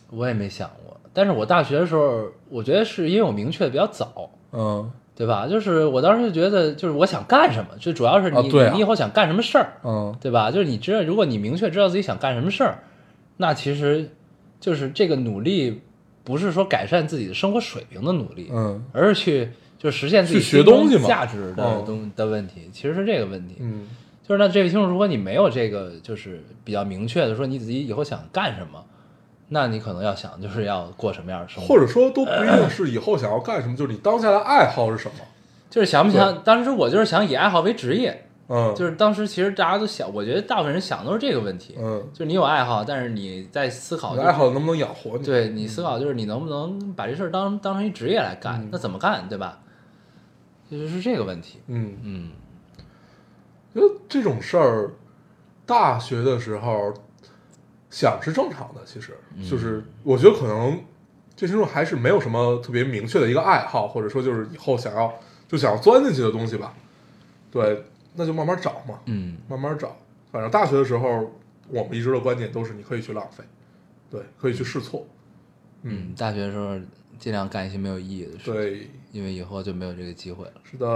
[0.09, 0.97] 我也没想过。
[1.13, 5.47] 但是我大学的时候，我觉得是因为我明确的比较早，嗯对吧？
[5.47, 10.51] 就是我当时就觉得，就是我想干什么，就主要是你、啊对啊你以后想干什么事儿，嗯对吧？
[10.51, 12.79] 就是你知道，如果你明确知道自己想干什么事儿，
[13.37, 14.11] 那其实
[14.59, 15.83] 就是这个努力
[16.25, 19.51] 不是说改善自己的生活水平的努力，嗯而是去
[19.83, 23.57] 就实现自己学东西嘛价值的嗯东、的问题，其实是这个问题。
[23.59, 23.89] 嗯
[24.23, 28.81] 就是那这位听众，如果你没有这个就是比较明确的说你自己以后想干什么，
[29.49, 35.25] 那你可能要想就是要过什么样的生活，或者说都不一定是以后想要干什么， 就是你当下的爱好是什么，
[35.69, 36.41] 就是想不想？
[36.45, 48.61] 当时我就是想以爱好为职业，嗯，就是当时其实大家都想，我觉得大部分人想都是这个问题，嗯，就是你有爱好，但是你在思考、爱好能不能养活你？，对你思考就是你能不能把这事儿当当成一职业来干？
[48.63, 49.59] 嗯那怎么干，对吧？
[50.79, 51.61] 就是这个问题。
[51.67, 52.31] 嗯，嗯
[53.75, 54.91] 因为这种事儿，
[55.65, 56.93] 大学的时候
[57.91, 60.83] 想是正常的，其实嗯就是我觉得可能
[61.35, 65.13] 这听众还是没有什么特别明确的一个爱好，或者说就是以后想要
[65.49, 66.75] 就想要钻进去的东西吧。
[67.51, 69.97] 对，那就慢慢找嘛，嗯慢慢找。
[70.31, 71.31] 反正大学的时候，
[71.69, 73.45] 我们一直的观点都是你可以去浪费，
[74.11, 75.07] 对，可以去试错，
[75.83, 76.79] 嗯，大学的时候
[77.23, 80.53] 尽量干一些没有意义的事，，对，因为以后就没有这个机会了。
[80.69, 80.89] 是的，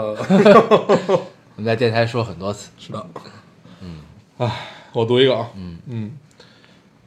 [1.54, 2.68] 我们在电台说很多次。
[2.76, 3.06] 是的，
[3.80, 4.00] 嗯，
[4.38, 5.78] 唉，我读一个啊，嗯。
[5.86, 6.18] 嗯，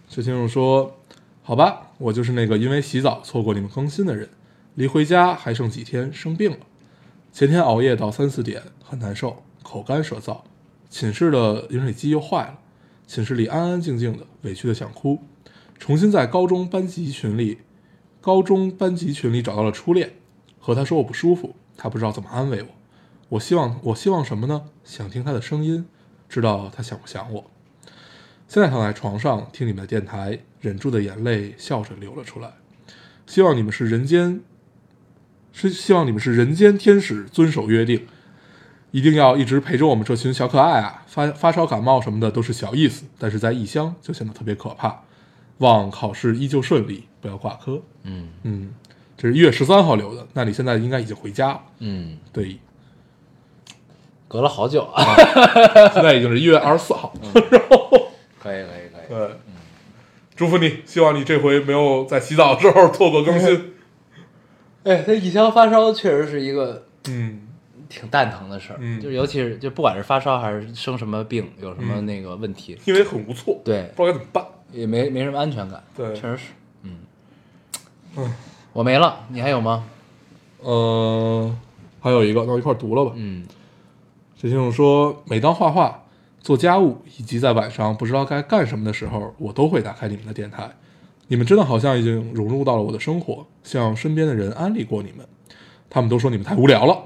[0.08, 0.96] 这听众说，
[1.44, 4.30] 好吧，我就是那个因为洗澡错过你们更新的人，
[4.76, 6.60] 离回家还剩几天，生病了，
[7.34, 10.38] 前天熬夜到三四点，很难受，口干舌燥，
[10.90, 12.58] 寝室的饮水机又坏了，
[13.06, 15.20] 寝室里安安静静的，委屈的想哭，
[15.78, 17.58] 重新在高中班级群里，
[18.30, 20.14] 高中班级群里找到了初恋，
[20.60, 22.68] 和他说我不舒服，他不知道怎么安慰我。
[23.28, 24.66] 我希望，我希望什么呢？
[24.84, 25.88] 想听他的声音，
[26.30, 27.50] 知道他想不想我。
[28.48, 32.52] 现在躺在床上听你们的电台，忍住的眼泪笑着流了出来。
[33.26, 34.42] 希望你们是人间，
[35.52, 38.06] 是希望你们是人间天使，遵守约定，
[38.92, 41.04] 一定要一直陪着我们这群小可爱啊！
[41.08, 45.02] 发发烧感冒什么的都是小意思，但是在异乡就显得特别可怕。
[45.60, 47.82] 望考试依旧顺利，不要挂科。
[48.04, 48.74] 嗯嗯，
[49.16, 51.62] 这是一月十三号留的，那你现在应该已经回家了。
[51.80, 52.58] 嗯，对，
[54.28, 55.04] 隔了好久啊。
[55.94, 57.14] 现在已经是一月二十四号。
[58.42, 59.10] 可以可以可以。
[59.10, 59.18] 对，
[59.48, 59.54] 嗯
[60.36, 63.74] 祝福你，希望你这回没有在洗澡的时候错过更新。
[64.86, 67.42] 哎，这以前发烧确实是一个嗯
[67.90, 74.46] 挺蛋疼的事儿，嗯就尤其是就不管是发烧还是生什么病，有什么嗯那个问题，因为很无措，对，不知道该怎么办。
[74.72, 75.84] 也没没什么安全感。
[75.96, 76.44] 对确实是。
[76.84, 76.98] 嗯，
[78.18, 78.34] 嗯
[78.74, 79.86] 我没了，你还有吗？
[80.62, 81.56] 呃，
[82.00, 83.14] 还有一个，那我一块读了吧。
[83.16, 83.46] 嗯
[84.38, 86.04] 这听众说，每当画画、
[86.40, 90.70] 做家务以及在晚上不知道该干什么的时候，我都会打开你们的电台。
[91.28, 95.28] 你们真的好像已经融入到了我的生活，向身边的人安利过你们，
[95.90, 96.98] 他们都说你们太无聊了，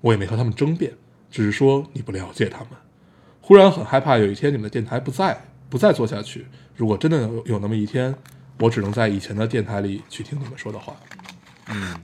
[0.00, 0.92] 我也没和他们争辩，
[1.30, 2.68] 只是说你不了解他们。
[3.40, 6.46] 忽然很害怕有一天你们的电台不在，不再做下去。
[6.80, 8.14] 如果真的有有那么一天，
[8.58, 10.96] 我只能在以前的电台里去听你们说的话。
[11.68, 11.94] 嗯，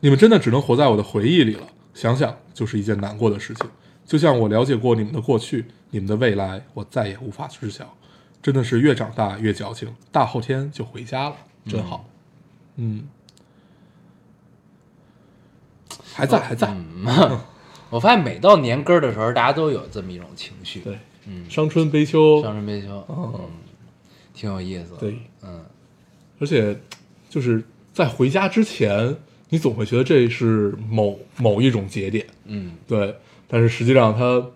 [0.00, 3.70] 你们真的只能活在我的回忆里了，想想就是一件难过的事情。
[4.04, 7.94] 就像我了解过你们的过去，你们的未来，我再也无法知晓。
[8.42, 11.36] 真的是越长大越矫情，大后天就回家了，
[11.68, 12.04] 真好。
[12.74, 13.06] 嗯，
[16.12, 16.74] 还在还在，
[17.88, 23.40] 我发现每到年根儿的时候，大家都有这么一种情绪，对，嗯，伤春悲秋，伤春悲秋，嗯嗯，
[24.38, 25.60] 挺有意思的，对，嗯，
[26.38, 26.78] 而且
[27.28, 27.60] 就是
[27.92, 29.16] 在回家之前，
[29.48, 33.16] 你总会觉得这是某某一种节点，嗯，对，
[33.48, 34.46] 但是实际上它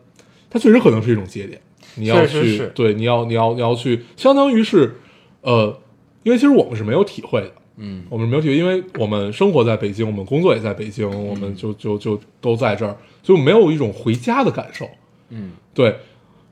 [0.49, 1.61] 它确实可能是一种节点，
[1.97, 4.95] 你要去对，你要你要你要去，相当于是
[5.41, 5.77] 呃，
[6.23, 8.05] 因为其实我们是没有体会的，嗯。
[8.09, 11.41] 我们没有体会，因为我们生活在北京，我们工作也在北京，我嗯。
[11.41, 14.89] 们就就就都在这儿，就没有一种回家的感受，
[15.31, 15.53] 嗯。
[15.75, 15.97] 对，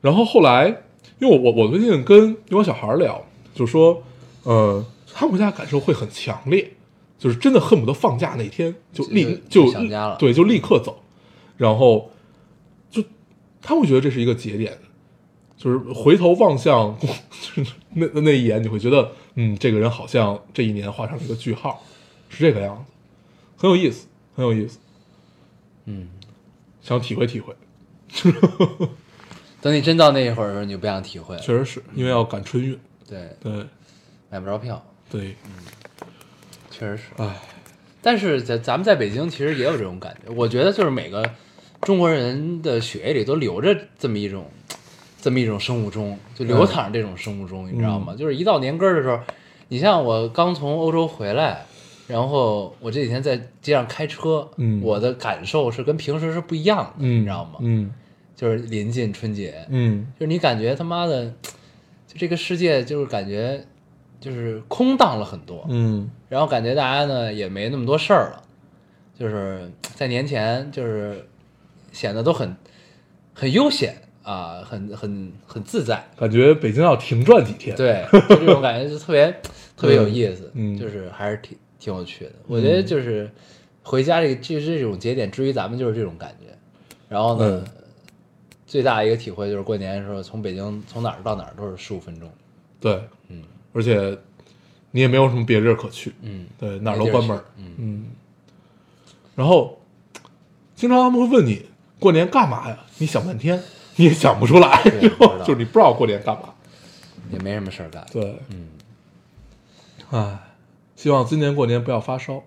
[0.00, 0.74] 然后后来，
[1.20, 3.22] 因为我我我最近跟一帮小孩聊，
[3.54, 4.02] 就说，
[4.44, 6.72] 呃，他们回家感受会很强烈，
[7.18, 11.02] 就是真的恨不得放假那天就立就想家了对，就立刻走，
[11.58, 12.10] 然后
[12.90, 13.04] 就
[13.60, 14.78] 他会觉得这是一个节点，
[15.58, 21.82] 就是回头望向就是那那一眼，你会觉得，嗯，这个人好像这一年画上了一个句号，
[22.30, 22.92] 是这个样子，
[23.58, 24.78] 很有意思，很有意思，
[25.84, 26.08] 嗯，
[26.80, 27.54] 想体会体会，
[29.62, 33.52] 等你真到那一会儿的时候，你就不想体会了，确实是因为要赶春运，对，对
[34.30, 35.36] 买不着票，对。
[35.44, 35.52] 嗯
[36.70, 37.02] 确实是。
[37.18, 37.28] 唉，
[38.00, 41.28] 但是在咱们在北京其实也有这种感觉，我觉得就是每个
[41.82, 44.46] 中国人的血液里都流着这么一种，
[45.20, 48.14] 这么一种生物钟，就流淌着这种生物钟，你知道吗？
[48.16, 49.20] 就是一到年根儿的时候，
[49.68, 51.66] 你像我刚从欧洲回来，
[52.06, 57.58] 然后我这几天在街上开车，嗯我的感受是跟平时是不一样的，嗯，你知道吗？
[57.60, 57.92] 嗯
[58.40, 60.06] 就是临近春节，嗯。
[60.18, 61.26] 就是你感觉他妈的，
[62.06, 63.62] 就这个世界就是感觉
[64.18, 66.10] 就是空荡了很多，嗯。
[66.30, 68.42] 然后感觉大家呢也没那么多事儿了，
[69.18, 71.26] 就是在年前就是
[71.92, 72.56] 显得都很
[73.34, 79.30] 很悠闲啊，很很很自在，感觉北京要停转几天。，对，就这种感觉就特别
[79.76, 82.32] 特别有意思，嗯就是还是挺挺有趣的。
[82.46, 83.30] 我觉得就是
[83.82, 86.46] 回家这个就是这种节点，至于咱们就是这种感觉。
[87.08, 87.79] 然后呢，嗯
[88.70, 92.30] 最大的一个体会就是过年的时候，从北京从哪儿到哪儿都是十五分钟，
[92.78, 94.16] 对，嗯而且
[94.92, 97.36] 你也没有什么别地儿可去，嗯，对，哪儿都关门。
[97.56, 98.04] 嗯嗯，
[99.34, 99.76] 然后
[100.76, 101.66] 经常他们会问你
[101.98, 102.78] 过年干嘛呀？
[102.98, 103.60] 你想半天
[103.96, 104.80] 你也想不出来，
[105.44, 106.54] 就是你不知道过年干嘛。
[107.32, 108.68] 也没什么事儿干，对，嗯
[110.10, 110.38] 唉，
[110.94, 112.40] 希望今年过年不要发烧。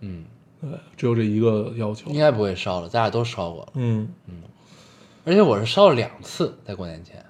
[0.00, 0.24] 嗯，
[0.60, 2.18] 对，只有这一个要求应。
[2.18, 3.72] 该不会烧了，咱俩都烧过了。
[3.74, 4.42] 嗯嗯，
[5.24, 7.24] 而且我是烧了两次，在过年前，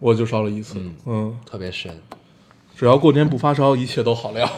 [0.00, 0.78] 我就烧了一次。
[0.78, 2.00] 嗯嗯，特别深。
[2.76, 4.48] 只要过年不发烧，一切都好了。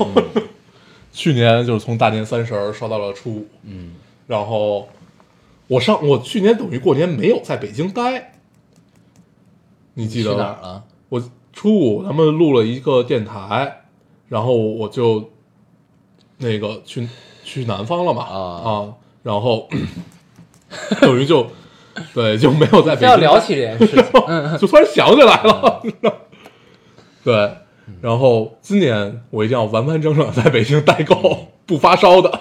[1.13, 3.95] 去年就是从大年三十烧到了初五，嗯，
[4.27, 4.89] 然后
[5.67, 8.35] 我上我去年等于过年没有在北京待，
[9.95, 10.61] 你记得哪儿？
[10.61, 10.85] 了？
[11.09, 13.85] 我初五他们录了一个电台，
[14.29, 15.31] 然后我就
[16.37, 17.09] 那个去
[17.45, 19.69] 去南方了嘛啊然后
[21.01, 21.47] 等于就
[22.15, 23.97] 对就没有在北京非要聊起这件事
[24.59, 25.83] 就突然想起来了。
[27.25, 27.57] 对，
[28.01, 32.41] 然后今年我一定要完完整整在北京待够，不发烧的。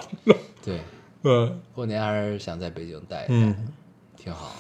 [0.64, 0.80] 对，
[1.24, 3.56] 嗯，过年还是想在北京待一待，嗯，
[4.16, 4.56] 挺好。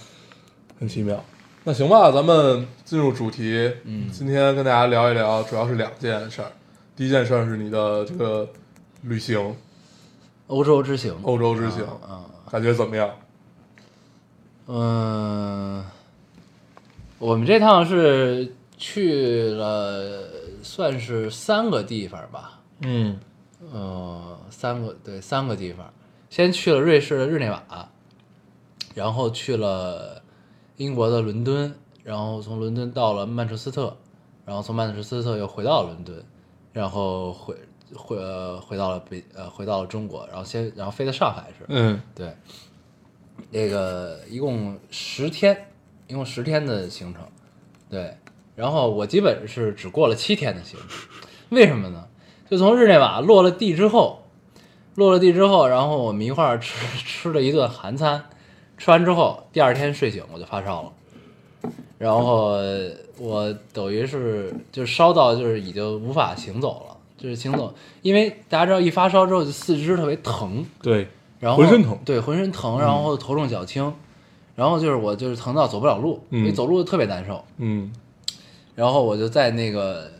[0.80, 1.24] 很奇妙。
[1.64, 3.72] 那行吧，咱们进入主题。
[3.86, 6.52] 嗯今天跟大家聊一聊，主要是两件事儿。
[6.96, 8.48] 第一件事儿是你的这个
[9.02, 9.56] 旅行，
[10.48, 13.10] 欧洲之行，欧洲之行，啊，感觉怎么样？
[14.68, 15.84] 嗯，
[17.20, 20.28] 我们这趟是去了，
[20.64, 23.20] 算是三个地方吧，嗯。
[23.74, 25.92] 呃，三个对三个地方，
[26.30, 27.90] 先去了瑞士的日内瓦，
[28.94, 30.22] 然后去了
[30.78, 33.96] 英国的伦敦，然后从伦敦到了曼彻斯特，
[34.46, 36.24] 然后从曼彻斯特又回到了伦敦，
[36.74, 37.56] 然后回
[37.96, 42.00] 回呃回到了北呃回到了中国，然后先然后飞到上海是，嗯。
[42.14, 42.36] 对，
[43.52, 45.68] 那个一共十天，
[46.08, 47.24] 一共十天的行程，
[47.90, 48.16] 对，
[48.56, 50.90] 然后我基本是只过了七天的行程，
[51.50, 52.06] 为什么呢？
[52.50, 54.24] 就从日内瓦落了地之后，
[54.94, 58.24] 落了地之后，然后我们一块儿吃吃了一顿韩餐，
[58.78, 62.60] 吃完之后，第二天睡醒我就发烧了，然后
[63.18, 67.74] 我等于是就烧到就是已经无法行走了，就是行走，
[68.04, 71.08] 因为大家知道一发烧之后就四肢特别疼，对，
[71.40, 71.98] 然后浑身疼。
[72.06, 73.94] 对，浑身疼，然后头重脚轻，
[74.56, 77.92] 然后就是我就是疼到走不了路，嗯因为走路特别难受，嗯。
[78.76, 80.12] 然后我就在那个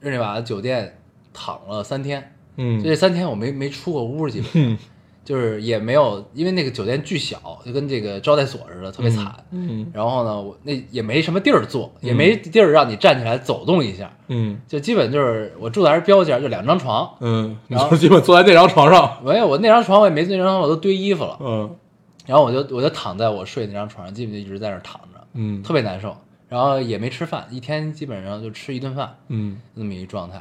[0.00, 0.98] 日内瓦的酒店
[1.32, 2.82] 躺了三天，嗯。
[2.82, 4.78] 就这三天我没没出过屋，基本嗯
[5.26, 9.34] 就是也没有，因为那个酒店巨小，就跟这个招待所似的，特别惨。
[9.50, 17.12] 嗯然后呢，我那也没什么地儿坐，也没地儿让你站起来走动一下，嗯就基本就是我住的还是标间，就两张床。
[17.20, 21.36] 嗯，然后基本坐在那张床上，没有，我那张床我也没那张床，我都堆衣服了。
[21.40, 21.76] 嗯
[22.24, 26.16] 然后我就我就躺在我睡那张床上，基本就一直在那儿躺着，嗯特别难受。
[26.48, 30.40] 然后也没吃饭，一天基本上就吃一顿饭，嗯那么一状态。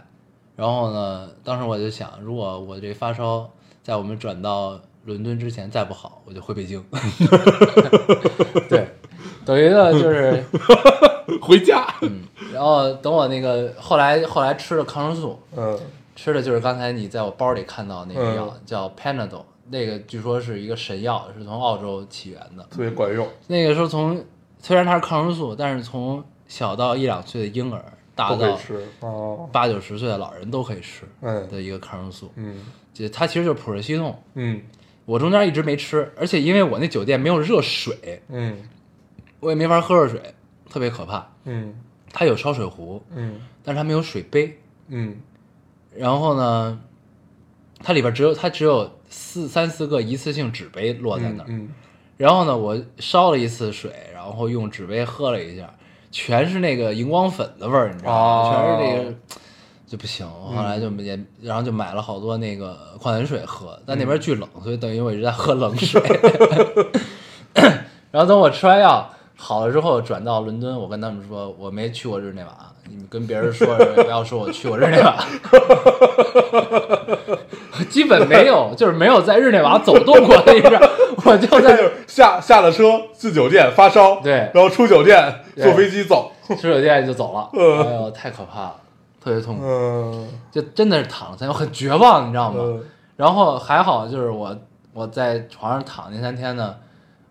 [0.56, 3.50] 然后呢，当时我就想，如果我这发烧
[3.86, 6.84] 在我们转到伦敦之前再不好，我就回北京。
[8.68, 8.88] 对，
[9.46, 10.44] 等于呢就是，
[11.40, 15.80] 回家，嗯然后等我那个后来后来吃了抗生素，嗯
[16.16, 22.64] 吃的就是刚才你在我包里看到那个药，嗯叫 Panadol，那个据说是一个神药，是从澳洲起源的。
[22.72, 24.20] 特别管用，那个时候从
[24.60, 27.86] 虽然它是抗生素，但是从小到一两岁的婴儿，
[28.16, 28.30] 大
[29.02, 32.32] 哦，八九十岁的老人都可以吃嗯的一个抗生素。
[32.36, 32.64] 嗯
[32.94, 34.62] 就它其实就是普瑞西痛，嗯
[35.06, 38.58] 我中间一直没吃，而且因为我那酒店没有热水，嗯
[39.42, 40.22] 我也没法喝热水，
[40.70, 41.28] 特别可怕。
[41.44, 41.74] 嗯
[42.12, 44.58] 它有烧水壶，嗯但是它没有水杯。
[44.88, 45.18] 嗯
[45.94, 46.80] 然后呢，
[47.80, 51.46] 它里边只有它只有四三四个一次性纸杯落在那儿。
[51.50, 51.70] 嗯
[52.18, 55.74] 然后呢，我烧了一次水，然后用纸杯喝了一下，
[56.16, 58.18] 全是那个荧光粉的味儿，你知道吗？
[58.18, 59.16] 哦全是这个。
[59.86, 66.02] 就不行，我后来就也，然后就买了好多那个矿泉水喝，但那边巨冷，所以等于我一直在喝冷水。
[68.12, 72.56] 然后等我吃完药好了之后，转到伦敦，我跟他们说我没去过日内瓦，
[72.90, 75.24] 你们跟别人说不要说我去过日内瓦，
[77.88, 80.82] 基本没有，就是没有在日内瓦走动过那边，
[81.26, 88.76] 我 就在就下下了车进酒店发烧，对然后出酒店坐飞机走，出酒店就走了，嗯哎呦，太可怕了，
[89.24, 92.60] 特别痛苦，嗯就真的是躺了三天，我很绝望，你知道吗？
[92.62, 92.84] 嗯
[93.18, 94.54] 然后还好，就是我
[94.92, 96.76] 我在床上躺那三天呢，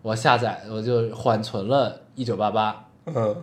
[0.01, 2.75] 我下载我就缓存了一九八八，
[3.05, 3.35] 嗯，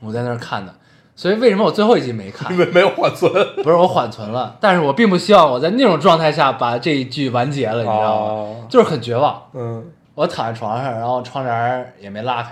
[0.00, 0.74] 我在那儿看的，
[1.16, 2.58] 所以为什么我最后一集没看因？
[2.58, 3.32] 为 没有缓存，
[3.64, 8.32] 不是我缓存了，但是我并不希望我在那种状态下把这一剧完结了，你知道吗？
[8.32, 9.42] 哦就是很绝望。
[9.54, 12.50] 嗯我躺在床上，然后窗帘也没拉开，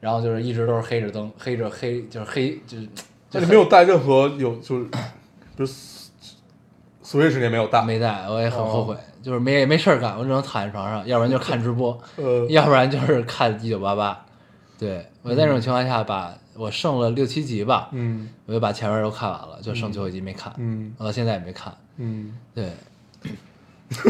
[0.00, 2.84] 然后就是一直都是黑着灯，黑着黑就是黑就是。
[2.86, 4.86] 就那你没有带任何有就是
[5.56, 6.10] 就是
[7.04, 14.18] Switch 也没有带，没带，我也很后悔，哦就是没也没事儿干，我只能躺在床上，要不然就看直播， 呃要不然就是看一九八八。
[14.78, 18.28] 对我在这种情况下把我剩了六七集吧，嗯。
[18.46, 20.94] 我就把前面都看完了，就剩最后一集没看，嗯。
[20.98, 21.72] 我到现在也没看。
[21.96, 22.36] 嗯。
[22.54, 22.70] 对，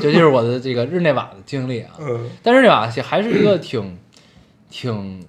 [0.00, 1.92] 这就是我的这个日内瓦的经历啊。
[2.00, 2.30] 嗯。
[2.42, 3.98] 但日内瓦还是一个挺
[4.70, 5.24] 挺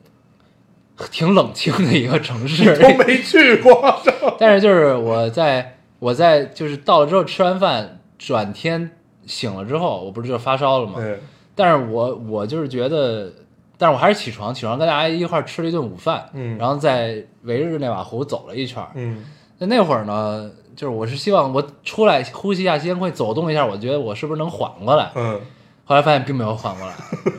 [1.09, 3.99] 挺冷清的一个城市，都没去过，
[4.37, 8.91] 但是就是我在我在就是到了之后吃完饭，转天
[9.25, 10.93] 醒了之后，我不是就发烧了吗？
[10.97, 11.19] 对，
[11.55, 13.33] 但是我我就是觉得，
[13.81, 18.89] 但是我还是起床，起床跟大家一块儿吃了一顿午饭，嗯然后在围着日内瓦湖走了一圈儿。
[18.93, 19.25] 嗯
[19.57, 25.09] 那那会儿呢，就是我是希望我出来呼吸一下新鲜空气，走动一下，我觉得我是不是能缓过来？
[25.15, 25.41] 嗯
[25.83, 26.93] 后来发现并没有缓过来，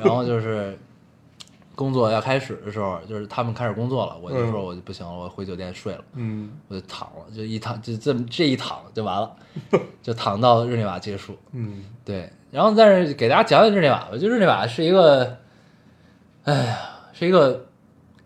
[0.04, 0.76] 然后就是
[1.76, 6.04] 工作要开始的时候，就是他们开始工作了，我就说嗯我就不行了，我回酒店睡了。
[6.14, 9.30] 嗯我就躺了，就一躺就这么这一躺就完了，
[10.02, 11.38] 就躺到日内瓦结束。
[11.52, 15.38] 嗯对，然后但是给大家讲讲日内瓦吧，就日内瓦是一个，
[16.44, 16.78] 哎呀，
[17.12, 17.66] 是一个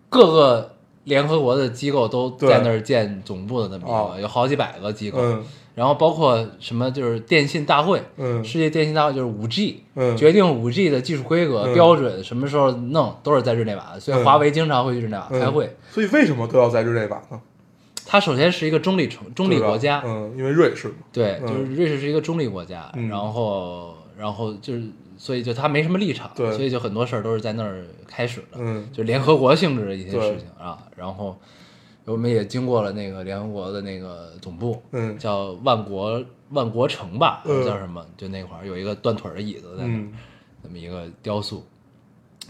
[0.08, 4.16] 各个联合国的机构都在那儿建总部的那么一个，哦。
[4.20, 5.44] 有好几百个机构，嗯。
[5.74, 8.42] 然后包括什么就是电信大会，嗯。
[8.42, 10.16] 世界电信大会就是五 G，嗯。
[10.16, 11.74] 决定五 G 的技术规格、嗯。
[11.74, 14.24] 标准，什么时候弄都是在日内瓦，所以嗯。
[14.24, 15.76] 华为经常会去日内瓦嗯开会。
[15.90, 17.38] 所以为什么都要在日内瓦呢？
[18.06, 21.46] 它首先是一个中立城中立国家，嗯，因为瑞士嘛，对，嗯。
[21.46, 23.08] 就是瑞士是一个中立国家，嗯。
[23.08, 24.82] 然后然后就是
[25.16, 30.78] 所以就他没什么立场，对所以就很多事儿都是在那儿开始的，嗯就联合国性质的一些事情啊。
[30.96, 31.38] 然后
[32.04, 38.04] 我们也经过了那个联合国的那个总部，嗯叫万国万国城吧，嗯叫什么？
[38.16, 40.12] 就那块儿有一个断腿的椅子在那儿，嗯
[40.62, 41.64] 那么一个雕塑。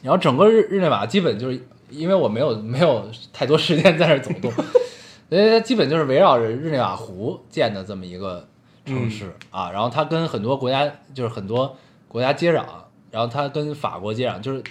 [0.02, 1.58] 然后整个日日内瓦基本就是
[1.90, 4.52] 因为我没有 没有太多时间在那儿走动，
[5.30, 8.46] 所以它基本就是围绕着日内瓦湖建的这么一个
[8.84, 9.70] 城市、啊。
[9.70, 11.76] 然后它跟很多国家就是很多
[12.16, 12.64] 国家接壤，
[13.10, 14.64] 然后它跟法国接壤，就是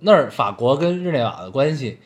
[0.00, 1.98] 那儿法国跟日内瓦的关系，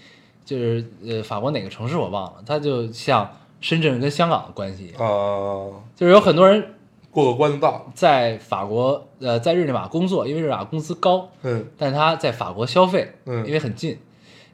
[0.44, 3.28] 就是呃法国哪个城市我忘了，它就像
[3.60, 6.64] 深圳跟香港的关系一样，啊，就是有很多人
[7.10, 7.90] 过个关就到。
[7.92, 11.66] 在法国呃在日内瓦工作，因为日内瓦工资高，嗯。
[11.76, 13.44] 但他在法国消费，嗯。
[13.44, 13.98] 因为很近，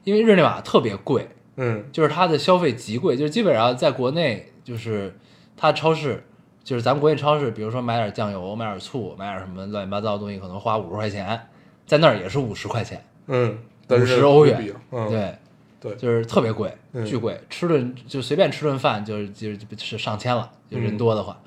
[0.03, 1.27] 因为日内瓦特别贵，
[1.57, 1.83] 嗯。
[1.91, 5.15] 就是它的消费极贵，就是基本上在国内就是
[5.55, 6.23] 它超市，
[6.63, 11.39] 就是咱们国内超市，比如说买点酱油、买点醋、买点什么乱七八糟的东西，可能花五十块钱，
[11.85, 13.57] 在那儿也是五十块钱，嗯，
[13.87, 15.35] 但是50欧元嗯，对，
[15.79, 21.37] 对，就是特别贵，嗯巨贵，吃顿就随便吃顿饭就是就是就是上千了，就人嗯多的话，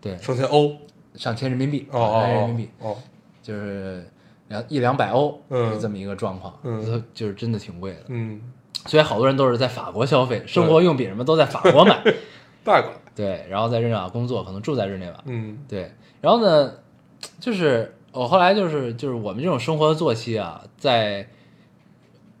[0.00, 0.76] 对，上千欧。
[1.14, 2.96] 上千人民币，哦哦哦，人民币哦，
[3.42, 4.02] 就是
[4.48, 8.40] 两一两百欧，嗯是这么一个状况，嗯就就是真的挺贵的，嗯，
[8.86, 12.02] 所以好多人都是在法国消费，生活用品什么都在法国买。
[12.64, 12.96] 带过来。
[13.14, 15.16] 对，然后在日内瓦工作，可能住在日内瓦。
[15.26, 16.72] 嗯对，然后呢，
[17.40, 21.26] 就是我后来就是就是我们这种生活的作息啊，在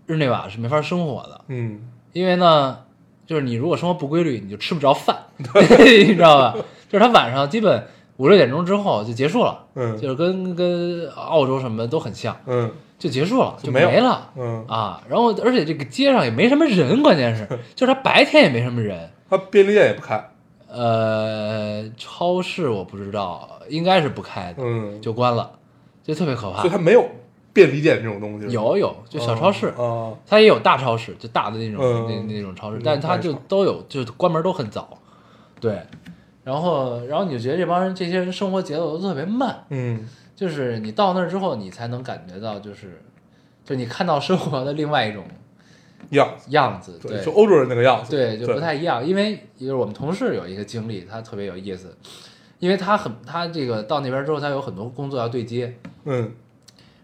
[0.06, 2.78] 日内瓦是没法生活的，嗯因为呢，
[3.26, 6.54] 就是你如果生活不规律，你就吃不着饭， 你知道吧？
[6.88, 7.86] 就是他晚上基本
[8.18, 14.30] 五六点钟之后就结束了，嗯就是跟跟澳洲什么都很像，嗯就结束了，就就没了。
[14.36, 15.18] 嗯，啊，然
[20.72, 25.50] 呃，超市我不知道，应该是不开的，嗯，就关了，
[26.02, 26.58] 就特别可怕。
[26.62, 26.70] 所以。
[26.70, 27.06] 他没有
[27.52, 28.46] 便利店这种东西。
[28.50, 32.06] 有有，就小超市，啊，它也有大超市，就大的那种、嗯。
[32.06, 34.98] 那那种超市嗯，但是它就都有，就关门都很早，
[35.60, 35.80] 对。
[36.42, 40.08] 然后，然后你就觉得这帮人这些人生活节奏都特别慢，嗯。
[40.34, 43.00] 就是你到那儿之后，你才能感觉到，就是，
[43.64, 45.22] 就你看到生活的另外一种
[46.10, 48.10] 样子，样子，对，就欧洲人那个样子。
[48.10, 49.04] 对，就不太一样。
[49.04, 51.96] 因为就是我们同事有一个经历，他特别有意思，
[52.58, 56.32] 因为他很他这个到那边之后，他有很多工作要对接，嗯。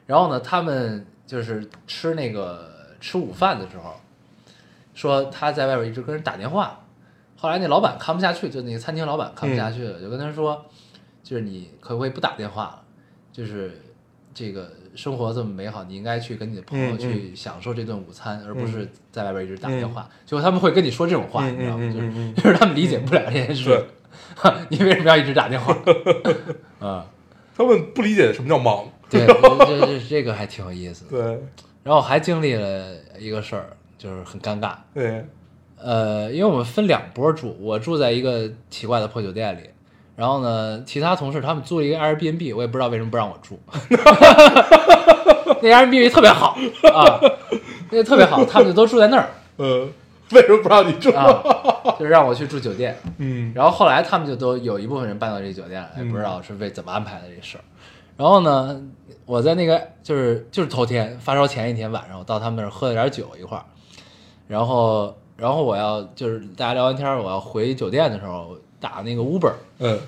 [0.07, 2.71] 然后呢，他们就是吃那个
[3.01, 3.95] 吃午饭的时候，
[4.95, 6.81] 说他在外边一直跟人打电话，
[7.37, 10.65] 后来那老板看不下去，就那个餐厅老板看不下去了，就跟他说，
[11.23, 12.83] 就是你可不可以不打电话了？
[13.31, 13.81] 就是
[14.33, 20.09] 这个生活这么美好，你应该去跟你的朋友嗯去享受这顿午餐，而不是在外边一直打电话。
[20.27, 22.35] 结果他们会跟你说这种话，嗯你知道吗？
[22.37, 23.71] 就是他们理解不了这件事
[24.43, 25.73] 对， 你为什么要一直打电话？
[26.81, 27.07] 啊，
[27.57, 28.85] 他们不理解什么叫忙。
[29.09, 29.25] 对，
[29.65, 31.11] 这这这个还挺有意思的。
[31.11, 31.41] 对
[31.85, 34.75] 然后还经历了一个事儿，就是很尴尬。
[34.93, 35.25] 对，
[35.81, 39.71] 呃，因为我们分两波住，我住在一个奇怪的破酒店里，
[40.19, 43.57] 然后呢，其他同事他们租了一个 Airbnb，我也不知道为什么不让我住。
[45.63, 46.59] 那 Airbnb 特别好
[46.93, 47.21] 啊，
[47.91, 49.89] 那个特别好，他们就都住在那儿呃，
[50.35, 51.13] 为什么不让你住？
[51.15, 51.41] 啊，
[51.97, 52.99] 就是让我去住酒店。
[53.19, 57.63] 嗯然后后来他们就都有一部分人搬到这个酒店了，也不知道是为怎么安排的这事儿。
[58.17, 58.83] 然后呢，
[59.25, 63.63] 我在那个就是就是头天发烧前一天晚上，我到他们那儿喝了点酒一块儿，
[64.49, 69.99] 然后然后我要就是大家聊完天儿，我要回酒店的时候打那个 Uber，嗯。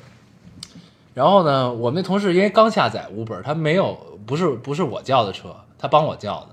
[1.13, 6.49] 然后呢，我们那同事因为刚下载 Uber，他没有不是不是我叫的车，他帮我叫的。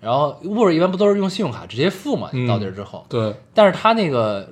[0.00, 2.30] 然后 Uber 一般不都是用信用卡直接付嘛？
[2.32, 3.34] 你到地儿之后，对。
[3.52, 4.48] 但是他那个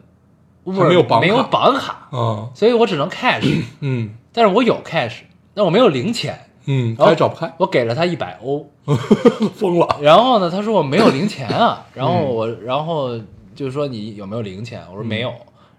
[0.64, 1.26] Uber 没有绑卡。
[1.26, 4.14] 没有绑卡，啊所以我只能 cash， 嗯。
[4.32, 5.20] 但是我有 cash，
[5.54, 8.68] 但我没有零钱，嗯，他也找不开，我给了他一百欧，
[9.54, 9.96] 疯了。
[10.02, 13.18] 然后呢，他说我没有零钱啊， 然后我然后
[13.54, 14.82] 就说你有没有零钱？
[14.90, 15.32] 我说没有，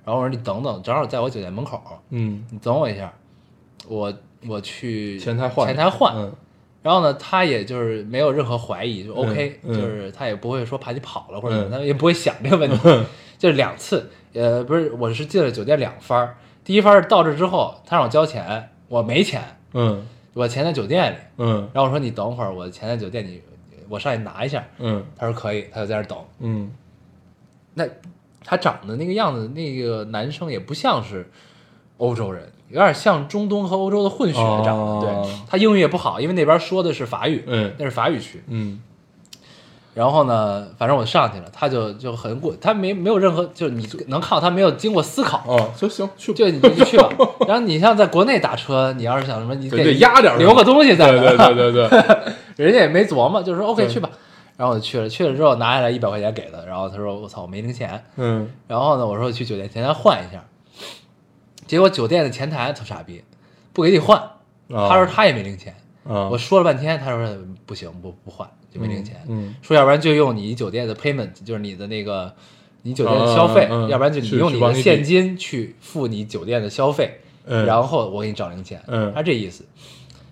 [0.08, 1.82] 然后我说你等等，正好在我酒店门口，
[2.12, 3.14] 嗯，你等我一下，
[3.90, 4.14] 我
[4.48, 6.32] 我去前台换前台换，嗯。
[6.82, 12.78] 然后呢，他也就是没有任何怀疑，就 OK，、嗯就是他也不会说怕你跑了或者怎么，嗯他也不会想这个问题，
[13.38, 19.44] 就是两次，呃，不是，我是进了酒店两番儿，第一番儿到这之后，他让我交钱，我没钱，
[19.74, 21.70] 嗯我钱在酒店里，嗯。
[21.74, 23.44] 然后我说你等会儿，我钱在酒店里，
[23.90, 25.04] 我上去拿一下，嗯。
[25.18, 26.18] 他说可以，他就在那等。
[26.40, 26.72] 嗯。
[27.74, 27.86] 那
[28.50, 31.30] 他长得那个样子，那个男生也不像是
[31.98, 34.72] 欧洲人，有点像中东和欧洲的混血长得。
[34.74, 38.42] 哦对他英语也不好，因为那边说的是法语，嗯那是法语区。
[38.48, 38.80] 嗯
[39.94, 46.38] 然后呢，反正我上去了，他就就很过，他没没有任何，就是你能看到他没有经过思考，哦，行行去吧。
[46.38, 47.10] 就你就去吧。
[47.48, 52.34] 然后你像在国内打车，你要是想什么，你对对压点留个东西在对那儿，对对对对，
[52.66, 54.08] 人家也没琢磨，就是说 OK 去吧。
[54.58, 58.50] 然后我就去了，去了之后拿下来一百块钱给他，然后他说我操我没零钱，嗯。
[58.68, 60.44] 然后呢我说去酒店前台换一下，
[61.68, 63.24] 结果酒店的前台特傻逼，
[63.72, 72.34] 不给你换，啊他说他也没零钱，啊，我说了半天，他说不行不不换就没零钱，嗯说要不然就用你酒店的 payment，就是你的那个
[72.82, 77.66] 你酒店的消费，嗯嗯嗯要不然就你用你的现金去付你酒店的消费，嗯。
[77.66, 79.14] 然后我给你找零钱，嗯。
[79.14, 79.64] 他这意思。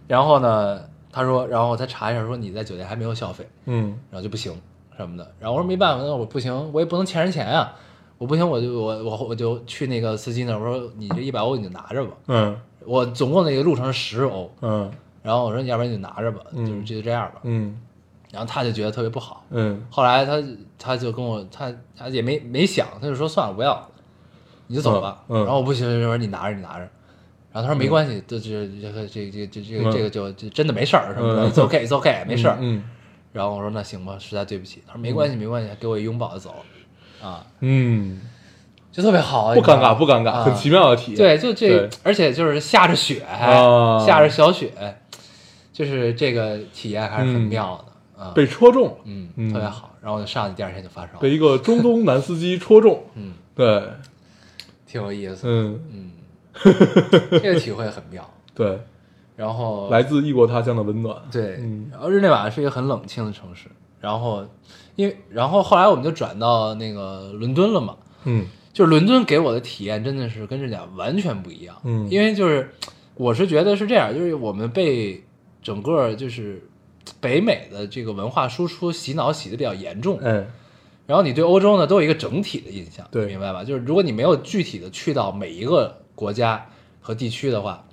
[0.07, 0.81] 然后呢，
[1.15, 4.53] 他说，然后我再查一下，说你在酒店还没有消费，嗯然后就不行
[4.97, 5.31] 什么的。
[5.39, 7.73] 然后我说没办法，那我不行，我也不能欠人钱呀、
[8.17, 12.11] 我不行，我就我我我就去那个司机那儿，我说你这一百欧你就拿着吧。
[12.27, 14.91] 嗯我总共那个路程是十欧，嗯
[15.23, 17.39] 然后我说你要不然你就拿着吧，嗯就是就这样吧。
[17.43, 17.79] 嗯
[18.31, 20.43] 然后他就觉得特别不好，嗯后来他
[20.77, 23.81] 他就跟我他他也没没想，他就说算了不要，
[24.67, 25.23] 你就走吧。
[25.29, 26.87] 嗯嗯然后我不行，我说你拿着你拿着。
[27.55, 28.49] 然后他说没关系，这这
[28.81, 32.57] 这个这这这这个这个就就真的没事儿什么的嗯，it's okay it's okay 没事儿。
[32.59, 32.83] 嗯
[33.31, 34.81] 然后我说那行吧，实在对不起。
[34.85, 36.49] 他说没关系没关系，给我一拥抱就走
[37.21, 38.19] 了，啊，嗯，
[38.91, 41.17] 就特别好，不尴尬不尴尬，啊很奇妙的体验。
[41.17, 43.25] 对，就这，而且就是下着雪，
[44.05, 44.71] 下着小雪，
[45.71, 47.85] 就是这个体验还是很嗯妙
[48.17, 48.31] 的啊。
[48.35, 49.95] 被戳中嗯特别好。
[50.01, 53.03] 然后我就上去，第二天就发烧，被一个中东男司机戳中。
[53.15, 53.83] 嗯，对，
[54.87, 55.41] 挺有意思。
[55.43, 56.11] 嗯，嗯，
[56.63, 58.29] 这个体会很妙。
[58.55, 58.79] 对，
[59.35, 61.17] 然后来自异国他乡的温暖。
[61.31, 63.67] 对，嗯然后日内瓦是一个很冷清的城市。
[63.99, 64.45] 然后，
[64.95, 67.95] 因为然后后来我们就转到那个伦敦了嘛，
[68.25, 71.75] 嗯就是伦敦给我的体验真的是跟这俩完全不一样。
[71.83, 72.69] 嗯因为就是
[73.15, 75.23] 我是觉得是这样，就是我们被
[75.63, 76.61] 整个就是
[77.19, 80.45] 北美的这个文化输出洗脑洗的比较严重，嗯，
[81.07, 83.63] 然后你对欧洲呢都有一个整体的印象，对明白吧？
[83.63, 86.67] 就是如果你没有具体的去到每一个国家
[87.01, 87.85] 和地区的话，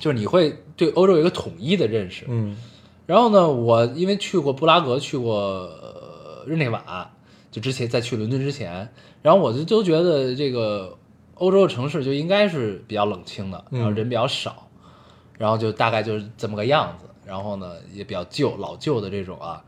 [0.00, 2.24] 就是你会对欧洲有一个统一的认识。
[2.28, 2.56] 嗯
[3.06, 7.10] 然后呢，我因为去过布拉格，去过、呃日内瓦，
[7.50, 10.98] 就之前在去伦敦之前，然后我就都觉得这个
[11.34, 14.68] 欧洲的城市就应该是比较冷清的，嗯然后人比较少，
[15.38, 17.06] 然后就大概就是这么个样子。
[17.24, 19.62] 然后呢，也比较旧老旧的这种啊。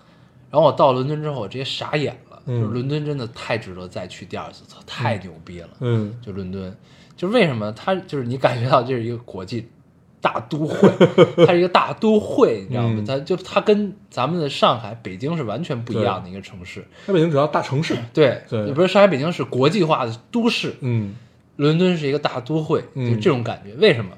[0.50, 5.68] 然后我到伦敦之后，我直接傻眼了，嗯就是伦敦真的太值得再去第二次，太牛逼了。
[5.80, 6.76] 嗯就伦敦，
[7.20, 9.68] 就是为什么它就是你感觉到这是一个国际
[10.22, 10.88] 大都会，
[11.44, 13.04] 它是一个大都会，你知道吗嗯？
[13.04, 16.82] 它就它跟咱们的上海、北京是完全不一样的一个城市。
[17.04, 17.94] 它北京主要大城市。
[18.14, 21.14] 对，对也不是上海、北京是国际化的都市，嗯
[21.56, 23.74] 伦敦是一个大都会，嗯就这种感觉。
[23.74, 24.12] 为什么？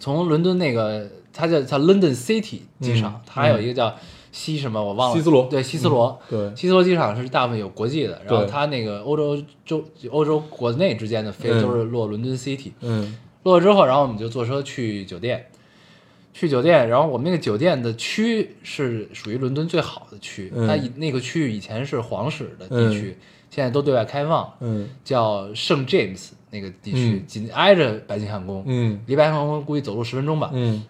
[0.00, 3.94] 从伦敦那个它叫叫 London City 机场嗯，它还有一个叫
[4.30, 5.44] 西什么我忘了，西斯罗。
[5.46, 6.54] 对，西斯罗，对。
[6.54, 11.62] 西斯罗机场是大部分有国际的，然后它那个欧洲洲欧洲国内之间的飞嗯。
[11.62, 13.16] 都是落伦敦 City，嗯。
[13.44, 15.46] 落了之后，然后我们就坐车去酒店，
[16.34, 20.66] 去酒店，然后我们那个酒店的区是属于伦敦最好的区，嗯。
[20.66, 23.16] 它以那个区域以前是皇室的地区，
[23.50, 24.88] 现在都对外开放，嗯。
[25.04, 27.26] 叫圣 James 那个地区，嗯。
[27.26, 29.00] 紧挨着白金汉宫，嗯。
[29.06, 30.84] 离白金汉宫估计走路十分钟吧，嗯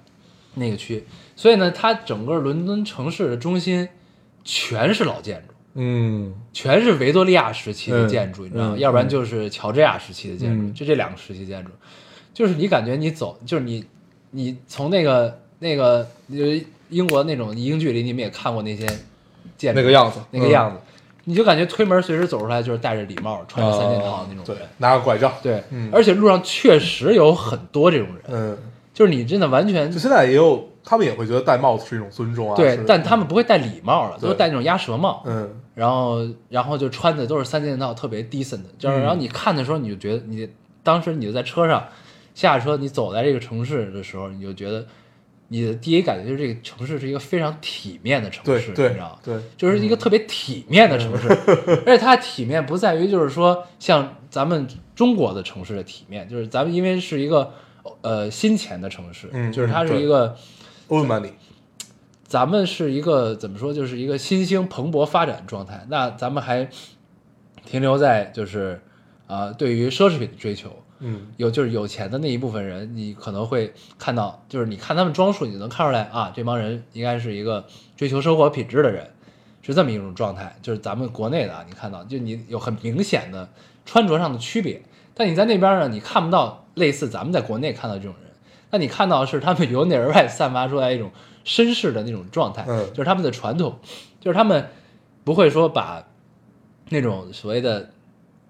[0.59, 1.04] 那个区，
[1.36, 3.88] 所以呢，它整个伦敦城市的中心
[4.44, 5.54] 全是老建筑。
[5.80, 8.74] 嗯全是维多利亚时期的嗯建筑，你知道吗？
[8.74, 11.70] 嗯要不然就是乔治亚时期的建筑，嗯就这两个时期建筑，
[12.34, 13.84] 就是你感觉你走，就是你
[14.30, 18.86] 你从那个那个呃英国那种英剧里，你们也看过那些
[19.56, 20.80] 建筑那个样子那个样子，
[21.24, 25.32] 你就感觉推门随时走出来就是戴着礼帽，穿着三件套那种人，，拿个拐杖。
[25.42, 28.59] 对，嗯而且路上确实有很多这种人，嗯，
[28.99, 32.57] 就是你真的完全就现在也有，他们也会觉得戴帽子是一种尊重啊。
[32.57, 40.49] 对但他们不会戴礼帽了，对都戴那种鸭舌帽，嗯然后然后就穿的都是三件套，特别 decent，就是嗯然后你看的时候，你就觉得你
[40.82, 41.86] 当时你就在车上
[42.34, 44.84] 下车，你走在这个城市的时候，你就觉得
[45.46, 49.18] 你的第一感觉就是这个城市是一个非常体面的城市，对对你知道吗？
[49.24, 51.28] 对，就是一个特别体面的城市，
[51.86, 57.53] 而且它的体面不在于就是说像咱们中国的城市的体面，就是咱们因为是一个
[58.03, 60.36] 呃新钱的城市，嗯就是它是一个。
[62.26, 65.86] 咱们是一个怎么说，就是一个新兴蓬勃发展状态。
[65.89, 66.68] 那咱们还
[67.64, 68.80] 停留在就是
[69.26, 70.70] 啊、对于奢侈品的追求，
[71.01, 79.11] 嗯有就是有钱的那一部分人，你可能会看到，就是你看他们装束，你就能看出来啊，这帮人应该是一个追求生活品质的人，
[79.61, 80.57] 是这么一种状态。
[80.62, 83.47] 就是咱们国内的啊，你看到，就你有很明显的
[83.84, 84.80] 穿着上的区别，
[85.14, 88.30] 但你在那边呢，你看不到类似咱们在国内看到这种人，
[88.70, 91.10] 那你看到的是他们由内而外散发出来一种
[91.44, 93.78] 绅士的那种状态，嗯就是他们的传统，
[94.20, 94.68] 就是他们
[95.24, 96.06] 不会说把
[96.90, 97.90] 那种所谓的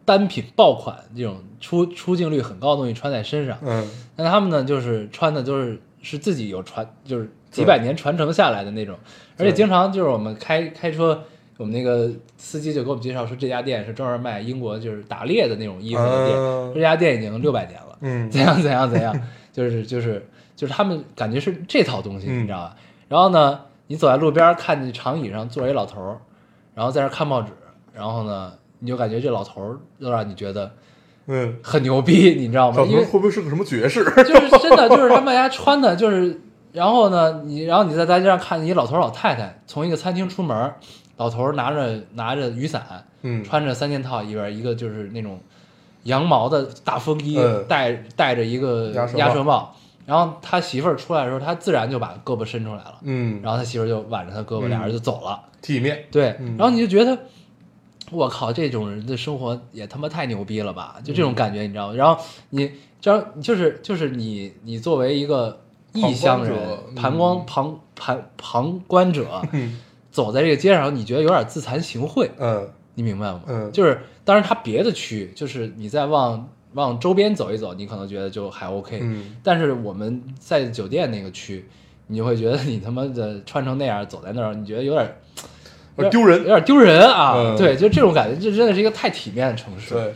[0.05, 8.97] 单品爆款这种出出镜率很高的东西穿在身上，嗯那他们呢，就是穿的都是是自己有传，就是几百年传承下来的那种，
[9.37, 11.25] 而且经常就是我们开开车，
[11.59, 19.15] 我们那个司机就给我们介绍说这家店是专门卖英国就是打猎的那种衣服的店，嗯这家店已经六百年了，嗯怎样怎样怎样，
[19.53, 22.77] 就是就是就是他们感觉是这套东西，嗯你知道吧？
[23.09, 26.19] 然后呢，你走在路边看见长椅上坐着一老头儿，
[26.75, 27.51] 然后在那儿看报纸，
[27.93, 30.71] 然后呢，你就感觉这老头儿就让你觉得
[31.27, 32.83] 嗯，很牛逼，你知道吗？
[32.83, 34.05] 因为小头会不会是个什么爵士？
[34.05, 36.41] 就是真的，就是他们家穿的，就是
[36.73, 40.77] 然后呢，你然后你在大街上看见一老头儿老太太从一个餐厅出门儿，
[41.19, 45.39] 老头儿拿着拿着雨伞，嗯穿着三件套，里边一个就是那种
[46.05, 49.75] 羊毛的大风衣，嗯戴戴着一个鸭舌帽。
[50.07, 55.39] 然后他媳妇儿出来的时候，他自然就把胳膊伸出来了，嗯，然后他媳妇儿就挽着他胳膊，嗯俩人就走了。
[55.61, 57.19] 体面，对，嗯然后你就觉得，
[58.11, 60.97] 我靠，这种人的生活也他妈太牛逼了吧？
[61.05, 61.95] 就这嗯种感觉，你知道吗？
[61.95, 62.71] 然后你
[63.03, 65.61] 这样就是就是你你作为一个
[65.93, 66.57] 异乡人
[66.97, 69.79] 旁观者，旁旁旁旁观者，嗯
[70.19, 73.43] 走在这个街上，你觉得有点自惭形秽，嗯你明白吗？
[73.47, 81.69] 嗯就是当然，它别的区就是你再往往周边走一走，你可能觉得就还 OK，、嗯但是我们在酒店那个区，
[82.09, 85.17] 你就会觉得你他妈的穿成那样走在那儿，你觉得有点
[85.97, 87.35] 有点丢人有点丢人啊！
[87.37, 90.15] 嗯对，就这种感觉，这真的是一个太体面的城市，对，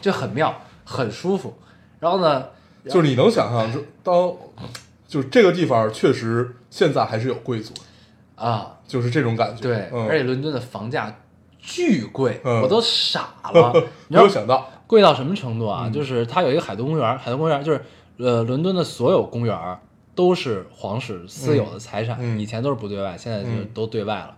[0.00, 0.52] 就很妙，
[0.84, 1.54] 很舒服。
[2.00, 2.46] 然后呢，
[2.88, 4.34] 就是你能想象，就当
[5.06, 7.72] 就是这个地方确实现在还是有贵族，
[8.34, 9.62] 啊，就是这种感觉。
[9.62, 11.14] 对，嗯、而且伦敦的房价
[11.58, 13.72] 巨贵，嗯我都傻了。
[14.08, 15.84] 你没有想到，贵到什么程度啊？
[15.86, 17.80] 嗯就是它有一个海德公园，海德公园就是
[18.18, 19.58] 呃，伦敦的所有公园
[20.14, 24.36] 都是皇室私有的财产，以前都是不对外，现在就嗯都对外了。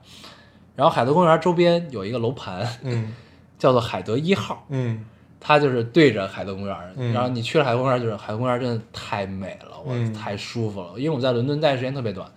[0.77, 3.13] 然后海德公园周边有一个楼盘，嗯
[3.59, 5.05] 叫做海德一号，嗯
[5.41, 6.77] 它就是对着海德公园。
[6.97, 10.93] 嗯然后你去了海德公园，就是海德公园真的太美了，我、嗯太舒服了。
[10.97, 12.29] 因为我们在伦敦待的时间特别短，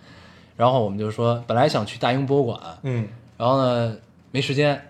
[0.57, 3.95] 然后我们就说本来想去大英博物馆，嗯，然后呢
[4.31, 4.81] 没时间，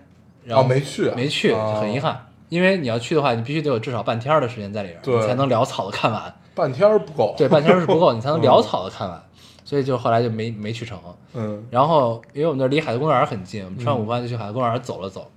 [0.44, 2.24] 然后哦没去啊没去，哦很遗憾。
[2.48, 6.34] 因为你要去的话，你必须得有至少半天的时间在里边，对你才能潦草的看完。
[6.54, 7.34] 半天儿不够。
[7.36, 9.22] 对，半天儿是不够， 你才能嗯潦草的看完。
[9.64, 10.98] 所以就后来就没没去成。
[11.34, 15.30] 嗯然后因为我们那儿离海德公园很近，我们吃完午饭就去海德公园走了走。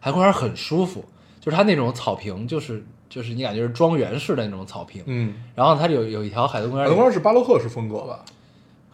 [0.00, 1.04] 海豚公园很舒服，
[1.40, 5.04] 就是它那种草坪，就是就是你感觉是庄园式的那种草坪。
[5.06, 8.24] 嗯，然后它有有一条海德公园，海德公园是巴洛克式风格吧？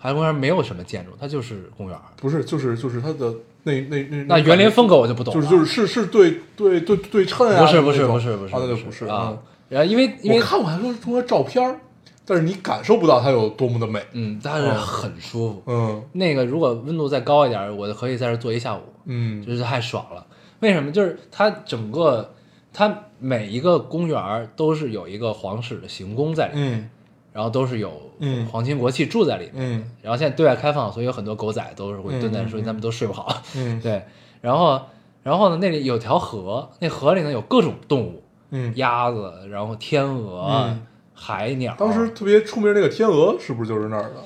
[0.03, 1.97] 海洋公园没有什么建筑，它就是公园。
[2.17, 3.33] 不是，就是就是它的
[3.63, 9.39] 那那那那园林风格我就不懂了，就是就是是是对对对对称啊，不是不是不是不是啊，那就不是啊嗯。
[9.69, 11.79] 然后因为因为我看过海豚公园照片儿，
[12.27, 14.03] 但是你感受不到它有多么的美。
[14.11, 15.63] 嗯，但是很舒服。
[15.67, 20.27] 嗯那个如果温度再高一点，我就可以在这坐一下午，嗯就是太爽了。
[20.59, 20.91] 为什么？
[20.91, 22.35] 就是它整个
[22.73, 26.91] 它每一个公园都是有一个皇室的行宫在里面，嗯
[27.33, 29.53] 然后都是有嗯皇亲国戚住在里面。
[29.55, 33.43] 嗯然后现在对外开放，所以有很多狗仔都是会蹲在嗯那，所以他们都睡不好。
[33.57, 34.03] 嗯对，
[34.41, 34.81] 然后
[35.23, 38.73] 然后呢，那里有条河，那河里呢有各种动物，嗯。
[38.77, 41.77] 鸭子，然后天鹅、嗯海鸟。
[41.79, 44.17] 当时特别出名那个天鹅，是不是就是那儿的？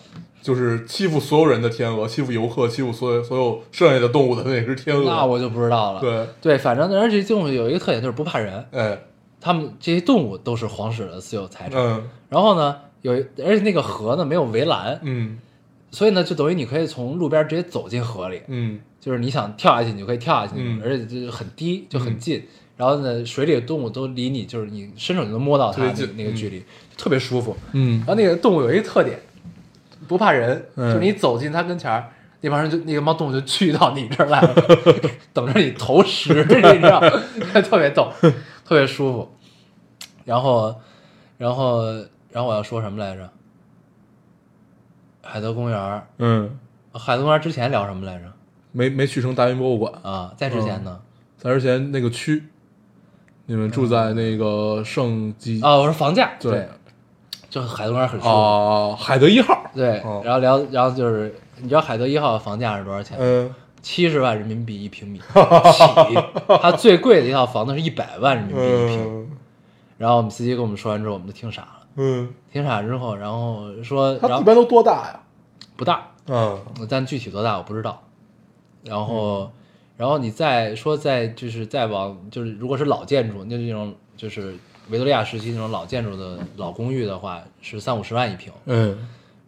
[0.40, 5.04] 就是欺负所有人的天鹅，欺负游客，欺负所有所有剩下的动物的那只天鹅。
[5.04, 6.00] 那我就不知道了。
[6.00, 8.98] 对，对，反正而且这动物有一个特点就是不怕人，哎，
[9.40, 11.78] 他们这些动物都是皇室的私有财产。
[11.82, 15.38] 嗯然后呢，有而且那个河呢没有围栏，嗯。
[15.90, 18.80] 所以呢就等于你可以从路边直接走进河里，嗯。
[19.00, 20.80] 就是你想跳下去你就可以跳下去，嗯。
[20.84, 22.44] 而且就很低就很近。
[22.76, 25.82] 然后呢，水里的动物都离你就是你伸手就能摸到它
[26.16, 26.62] 那个距离，
[26.98, 27.56] 特别舒服。
[27.72, 27.98] 嗯。
[27.98, 29.18] 然后那个动物有一个特点，
[30.06, 30.92] 不怕人，嗯。
[30.92, 32.10] 就是你走进它跟前儿，
[32.42, 34.54] 那帮人就那个猫动物就去到你这儿来了，
[35.32, 37.00] 等着你投食， 你知道，
[37.62, 38.12] 特别逗，
[38.64, 39.32] 特别舒服。
[40.26, 40.74] 然后，
[41.38, 41.82] 然后，
[42.36, 43.30] 然后我要说什么来着？
[45.22, 46.58] 海德公园儿，嗯，
[46.92, 48.24] 海德公园儿之前聊什么来着？
[48.72, 51.00] 没没去成大英博物馆，啊，在之前呢？
[51.38, 52.44] 在之前那个区，
[53.46, 56.68] 你们住在那个圣基啊，我说房价，对对，
[57.48, 58.28] 就海德公园舒服。
[58.28, 63.24] 啊海德一号，对哦，然后聊，然后就是，你知道海德一号的房价是多少钱吗？
[63.24, 65.24] 嗯七十万人民币一平米起，
[66.60, 69.22] 它最贵的一套房子是一百万人民币一平。
[69.22, 69.30] 嗯
[69.96, 75.20] 然后我们司机跟我们说完之后，我们就听傻了，嗯，停产之后，然后说，然后它一般都多大呀？
[75.76, 78.02] 不大，嗯但具体多大我不知道。
[78.84, 79.50] 然后，
[79.96, 84.54] 然后你再说再就是再往就是如果是老建筑，那就那种就是
[84.90, 88.52] 维多利亚时期那种老建筑的老公寓的话，是三五十万一平。
[88.66, 88.96] 嗯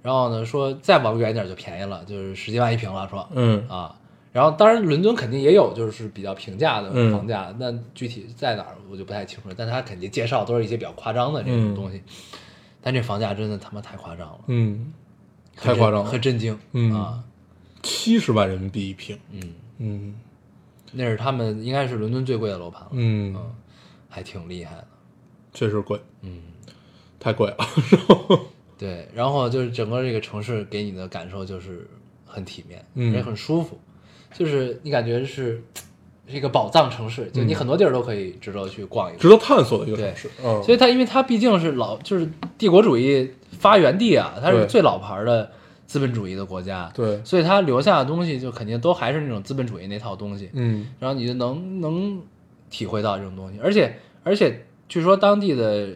[0.02, 3.94] 然后呢，说再往远点就便宜了，就是十几万一平了，说嗯啊。
[4.38, 7.10] 然后当然伦敦肯定也有就是比较平价的嗯。
[7.10, 9.54] 房价，那具体在哪儿我就不太清楚了。
[9.58, 11.74] 但他肯定介绍都是一些比较夸张的这种嗯。
[11.74, 12.00] 东西，
[12.80, 14.92] 但这房价真的他妈太夸张了，嗯，
[15.56, 17.24] 太夸张了很震惊，嗯啊，
[17.82, 20.14] 七十万人民币一平，嗯，嗯。
[20.92, 23.34] 那是他们应该是伦敦最贵的楼盘了，嗯，
[24.08, 24.86] 还挺厉害的，
[25.52, 26.40] 确实贵，嗯，
[27.18, 27.56] 太贵了。
[28.78, 29.08] 对。
[29.12, 31.86] 然后就是整个这个城市给你的感受就是
[32.24, 33.12] 很体面，嗯。
[33.12, 33.78] 也很舒服，
[34.32, 35.62] 就是你感觉是
[36.26, 39.18] 是一个宝藏城市，就你很多地儿都可以值得去逛一逛。
[39.18, 40.06] 值得探索的一个对。
[40.08, 40.30] 城市。
[40.44, 45.50] 嗯，所以它因为它毕竟是老就是帝国主义发源地啊，它是最老牌的
[45.86, 50.86] 资本主义的国家，对，所以它留下的东西就肯定都还是那种资本主义那套东西，嗯。
[51.00, 52.20] 然后你就能能
[52.68, 55.88] 体会到这种东西，而且而且据说当地的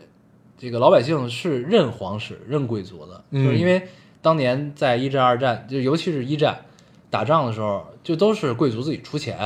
[0.57, 3.45] 这个老百姓是认皇室、认贵族的，嗯。
[3.45, 3.83] 就是因为
[4.23, 6.65] 当年在一战、二战，就尤其是一战
[7.13, 9.37] 打仗的时候，就都是贵族自己出钱，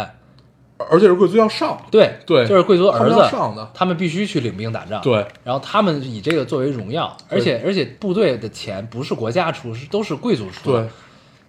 [0.79, 10.91] 而且是贵族要上，对对就是贵族儿子上的他们必须去领兵打仗，对，然后他们以这个作为荣耀，而且而且部队的钱不是国家出，是都是贵族出的，对，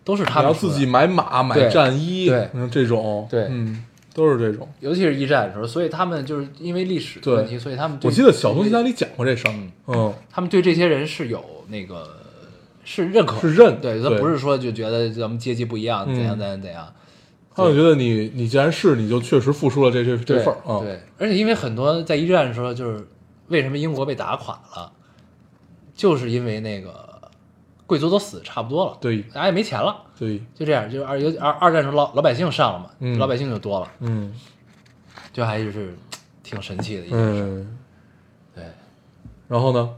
[0.03, 3.84] 都是他们出的自己买马、买战衣，对嗯，这种，对嗯，
[4.15, 4.68] 都是这种。
[4.80, 9.53] 尤其是一战的时候，所以他们就是因为历史的问题，所以他们我记得小东西那里讲过这事儿，
[9.88, 12.18] 嗯，他们对这些人是有那个
[12.89, 16.93] 是认可，是认对他不是说就觉得咱们阶级不一样，嗯怎样怎样怎样，
[17.53, 23.05] 他就觉得你你既然是，你就确实付出了这这这份儿啊，对，而且因为很多在一战的时候，就是
[23.49, 24.89] 为什么英国被打垮了，
[25.93, 27.29] 就是因为那个
[27.85, 34.33] 贵族都死的差不多了，对大家也没钱了，对，就这样，就是二有二二战时候老老百姓上了嘛，嗯老百姓就多了，嗯
[35.33, 35.93] 就还是
[36.41, 37.41] 挺神奇的一件事。
[37.43, 37.77] 嗯，
[38.55, 38.63] 对，
[39.49, 39.93] 然后呢？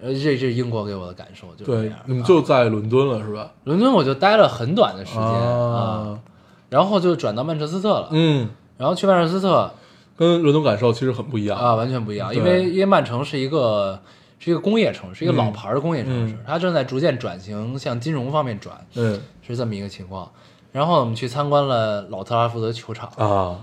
[0.00, 1.98] 呃，这这是英国给我的感受就是这对样，。
[2.06, 2.26] 你们啊。
[2.26, 3.52] 就在伦敦了是吧？
[3.64, 5.74] 伦敦我就待了很短的时间啊。
[5.76, 6.20] 啊，
[6.68, 9.70] 然后就转到曼彻斯特了，嗯，然后去曼彻斯特
[10.16, 11.58] 跟伦敦感受其实很不一样。
[11.58, 14.00] 啊，完全不一样，因为因为曼城是一个
[14.38, 20.30] 是一个工业城市，是一个老牌的工业城市，嗯它正在逐渐转型向金融方面转，嗯是这么一个情况。
[20.70, 23.58] 然后我们去参观了老特拉福德球场，啊，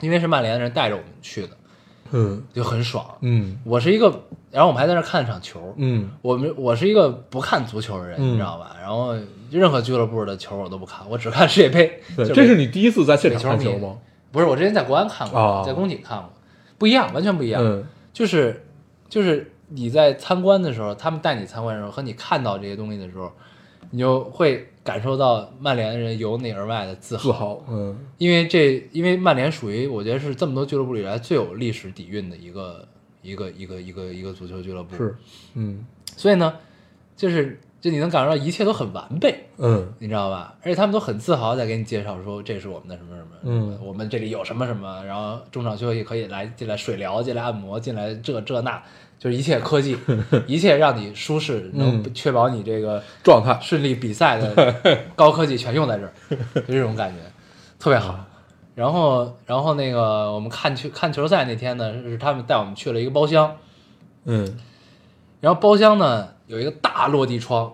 [0.00, 1.50] 因为是曼联的人带着我们去的，
[2.12, 3.04] 嗯就很爽。
[3.20, 4.06] 嗯我是一个，
[4.50, 8.76] 然后我们还在那看了场球，嗯我们我是一个不看足球的人，嗯你知道吧？
[8.80, 9.14] 然后
[9.50, 12.00] 任何俱乐部的球我都不看，我只看世界杯。
[12.16, 13.96] 对，这是你第一次在现场看球吗？
[14.32, 16.30] 不是我之前在国安看过，啊在宫体看过，
[16.78, 17.62] 不一样，完全不一样。
[17.64, 18.64] 嗯就是
[19.08, 23.30] 就是你在参观的时候，他们带你参观的时候，和你看到这些东西的时候，
[23.90, 27.22] 你就会感受到曼联人由内而外的自豪。
[27.22, 32.84] 自豪，嗯因为这因为曼联属于我觉得是这么多俱乐部里来最有历史底蕴的一个
[33.22, 34.96] 一个一个一个一个足球俱乐部。
[34.96, 35.16] 是，
[35.54, 35.86] 嗯
[36.16, 36.56] 所以呢，
[37.16, 39.46] 就是就你能感受到一切都很完备。
[39.58, 40.56] 嗯你知道吧？
[40.62, 48.82] 而且他们都很自豪，在给你介绍说这是我们的什么什么，嗯我们这里有什么什么，然后中场休息可以来进来水疗，进来按摩，进来这这那，
[49.20, 49.96] 就是一切科技，
[50.48, 52.14] 一切让你舒适，能嗯。
[52.14, 53.56] 确保你这个状态。
[53.60, 54.74] 顺利比赛的
[55.14, 56.12] 高科技全用在这儿，
[56.66, 57.18] 就这种感觉，
[57.78, 58.18] 特别好。
[58.74, 63.54] 然后，然后那个我们看球看球赛那天呢，是他们带我们去了一个包厢，
[64.24, 64.58] 嗯。
[65.42, 67.70] 然后包厢呢有一个大落地窗，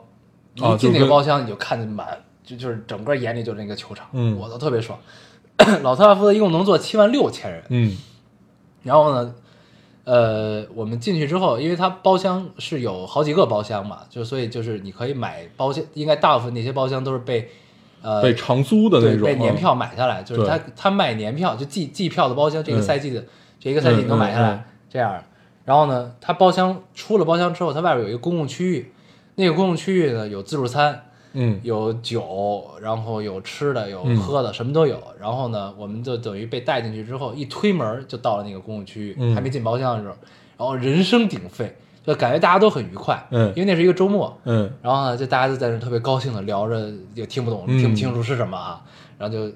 [0.61, 2.07] 啊一进那个包厢你就看见满，
[2.43, 4.37] 就就是整个眼里就是那个球场，嗯。
[4.37, 4.99] 我都特别爽。
[5.83, 7.97] 老特拉福德一共能坐七万六千人，嗯。
[8.83, 9.35] 然后呢，
[10.07, 17.51] 呃，我们进去之后，因为它包厢是有好几个包厢嘛，就所以就是你可以买包厢，应该大部分那些包厢都是被
[18.03, 23.25] 呃被长租的那种，被年啊票买下来，就是他他卖年票，就季季票的包厢，这个嗯赛季的、
[23.59, 24.55] 这一个赛季你都买下来、嗯。
[24.55, 25.21] 嗯嗯这样。
[25.65, 28.93] 然后呢，他包厢出了包厢之后，它外边有一个公共区域，
[29.35, 31.06] 那个公共区域呢有自助餐，
[31.37, 31.61] 嗯。
[31.63, 35.01] 有酒，然后有吃的，有嗯喝的，什么都有。
[35.21, 39.35] 然后呢，我们就等于被带进去之后，一推门就到了那个公共区域，嗯。
[39.35, 40.17] 还没进包厢的时候，
[40.57, 43.53] 然后人声鼎沸，就感觉大家都很愉快，嗯。
[43.55, 44.71] 因为那是一个周末，嗯。
[44.83, 47.79] 然后呢，就大家就在那特别高兴的聊着，也听不懂、嗯。
[47.79, 48.83] 听不清楚是什么啊，
[49.19, 49.53] 然后就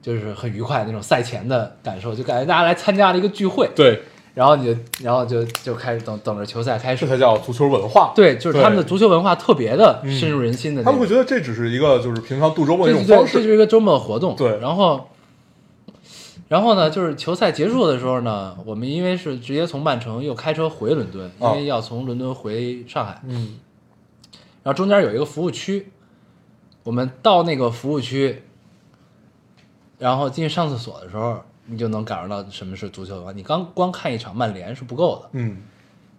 [0.00, 4.02] 就是很愉快那种赛前的感受，就感觉大家来参加了一个聚会，对，
[4.34, 8.12] 然后你就然后就就开始等等着球赛开始，这才叫足球文化。
[8.14, 13.38] 对，就是他们的足球文化特别的深入人心的他们会觉得这只是一个就是平常度周末的这种方式。
[13.38, 13.42] 这。
[13.42, 14.58] 是一个周末的活动，对。
[14.58, 15.08] 然后。
[16.48, 21.52] 然后呢，就是球赛结束的时候呢，我们因为是直接从曼城又开车回伦敦，因啊。
[21.52, 23.58] 为要从伦敦回上海，嗯。
[24.62, 25.90] 然后中间有一个服务区，
[26.82, 28.42] 我们到那个服务区，
[29.98, 33.32] 然后进去上厕所的时候，你就能感受到什么是足球文化。
[33.32, 35.58] 你刚光看一场曼联是不够的，嗯。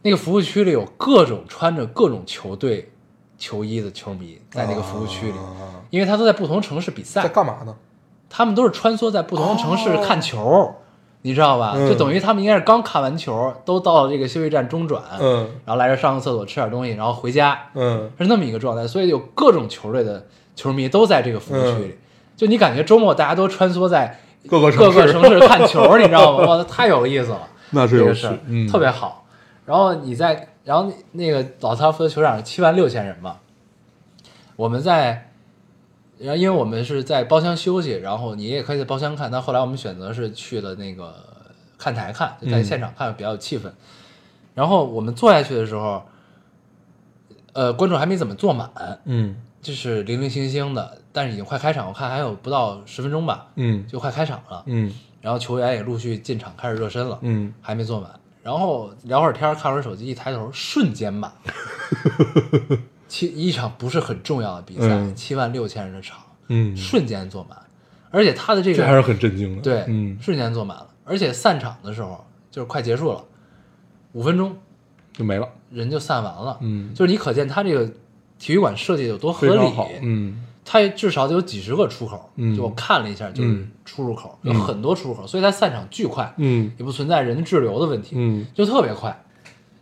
[0.02, 2.92] 那个服务区里有各种穿着各种球队
[3.38, 5.80] 球衣的球迷在那个服务区里，啊。
[5.90, 7.22] 因为他都在不同城市比赛。
[7.22, 7.76] 在赛，干嘛呢？
[8.30, 10.74] 他们都是穿梭在不同的城市看球，
[11.22, 11.74] 你知道吧？
[11.78, 11.88] 嗯。
[11.88, 15.50] 就等于他们应该是刚看完球，都到了这个休息站中转，嗯。
[15.66, 18.12] 然后来这上个厕所吃点东西，然后回家，嗯。
[18.18, 20.26] 是那么一个状态，所以有各种球队的
[20.56, 21.98] 球迷都在这个服务区里，嗯。
[22.36, 26.46] 就你感觉周末大家都穿梭在各个城市各个城市看球， 你知道吗？
[26.58, 29.26] 哇，太有意思了， 那是有趣这个嗯特别好。
[29.66, 33.38] 然后你在，然后那个老特拉福德球场七万六千人嘛，
[34.58, 35.32] 我们在，
[36.18, 41.16] 然后因为我们是在包厢休息，然后你也可以在包厢看，但后来我们选择是去了那个
[41.78, 43.72] 看台看，就在嗯现场看比较有气氛。
[44.54, 46.04] 然后我们坐下去的时候，
[47.54, 48.70] 呃，观众还没怎么坐满，
[49.06, 54.64] 嗯就是零零星星的，但是已经快开场，我看还有不到十分钟吧，嗯就快开场了。
[54.66, 54.92] 嗯
[55.22, 58.12] 然后球员也陆续进场开始热身了，嗯，还没坐满。
[58.42, 61.32] 然后聊会儿天，看会儿手机，一抬头瞬间满。
[63.08, 67.58] 七一场不是很重要的比赛，嗯七万六千人的场，嗯，瞬间坐满，
[68.12, 69.62] 而且他的这个这还是很震惊的。
[69.62, 73.24] 对，嗯，瞬间坐满了，而且散场的时候就是快结束了，
[74.12, 74.58] 五分钟
[75.14, 75.48] 就没了。
[75.70, 77.90] 人就散完了，嗯就是你可见他这个
[78.40, 79.72] 体育馆设计有多合理。
[80.02, 82.56] 嗯它至少得有几十个出口，嗯。
[82.56, 83.72] 就我看了一下，就是嗯。
[83.86, 88.46] 出入口、有很多出入口，所以它散场巨快，嗯也不存在人滞留的问题，嗯。
[88.54, 89.24] 就特别快，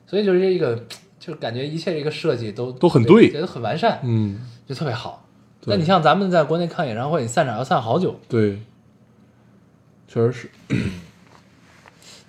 [0.07, 0.83] 所以就是这个，
[1.19, 3.31] 就感觉一切这个设计都都很对。
[3.31, 5.25] 觉得很完善，嗯，就特别好。
[5.61, 5.75] 对。
[5.75, 8.59] 那你像咱们在国内看演唱会，你散场要散好久，对，
[10.07, 10.49] 确实是。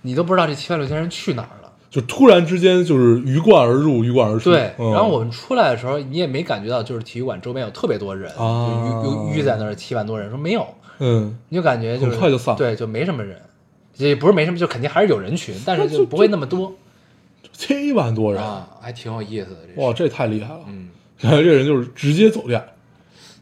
[0.04, 1.61] 你都不知道这七万六千人去哪儿了。
[1.92, 4.50] 就突然之间就是鱼贯而入，鱼贯而出。
[4.50, 4.90] 对，嗯。
[4.92, 9.02] 然后我们出来的时候，你也没感觉到就是体育馆周边有特别多人，啊。
[9.04, 10.66] 就淤淤淤在那儿七万多人，说没有，
[11.00, 11.36] 嗯。
[11.50, 12.54] 你就感觉就是很快就散。
[12.54, 13.38] 了对，就没什么人，
[13.98, 16.72] 也不是没什么，就肯定还是有人群，但是就不会那么多。
[17.52, 20.60] 七万多人，啊，还挺有意思的这哇，这太厉害了！
[20.68, 20.88] 嗯，
[21.20, 22.64] 感觉这人就是直接走量，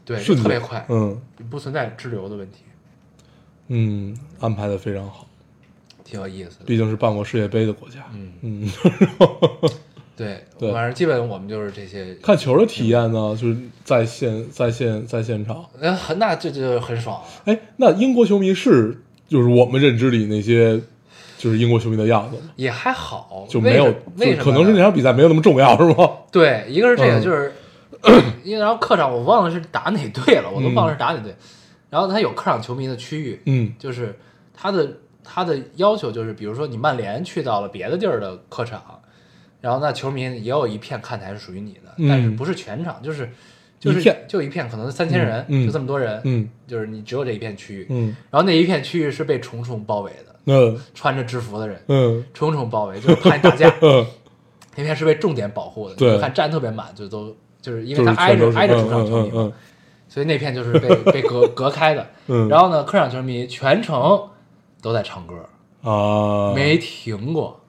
[0.03, 1.17] 对，就特别快，嗯。
[1.49, 2.57] 不存在滞留的问题，
[3.69, 5.25] 嗯，安排的非常好，
[6.11, 6.65] 挺有意思的。
[6.65, 7.99] 毕竟是办过世界杯的国家。
[8.13, 8.69] 嗯 嗯，
[10.17, 15.65] 对，对反正基本我们就是这些，看球的体验呢，就是在线在线在现场。
[15.79, 17.27] 那很那这就很爽了。
[17.45, 20.79] 哎，那英国球迷是就是我们认知里那些
[21.37, 22.51] 就是英国球迷的样子吗？
[22.57, 23.85] 也还好，就没有，
[24.17, 24.43] 为什么？
[24.43, 26.09] 可能是那场比赛没有那么重要，是吗？
[26.29, 27.53] 对，一个是这个，嗯就是
[28.43, 31.33] 因为然后客场我忘了是打哪队了，我都忘了是打哪队。
[31.89, 34.17] 然后他有客场球迷的区域，嗯就是
[34.53, 34.91] 他的
[35.23, 38.99] 他的要求就是，比如说你曼联去到了别的地儿的客场，
[39.59, 42.09] 然后那球迷也有一片看台是属于你的，嗯。
[42.09, 43.29] 但是不是全场，就是
[43.79, 44.25] 就是一片。
[44.27, 46.49] 就一片，可能三千人，就这么多人，嗯。
[46.67, 48.15] 就是你只有这一片区域，嗯。
[48.29, 50.79] 然后那一片区域是被重重包围的，嗯。
[50.93, 52.23] 穿着制服的人嗯。
[52.33, 53.71] 重重包围，就是怕你打架。
[53.81, 54.05] 嗯，
[54.75, 56.13] 那片是被重点保护的，对。
[56.13, 59.51] 你看站特别满，就都就是因为他挨着挨着主场球迷
[60.09, 62.05] 所以那片就是被被隔 隔开的。
[62.27, 62.49] 嗯。
[62.49, 64.27] 然后呢，客场球迷全程
[64.81, 65.35] 都在唱歌，
[65.83, 67.59] 嗯啊，没停过，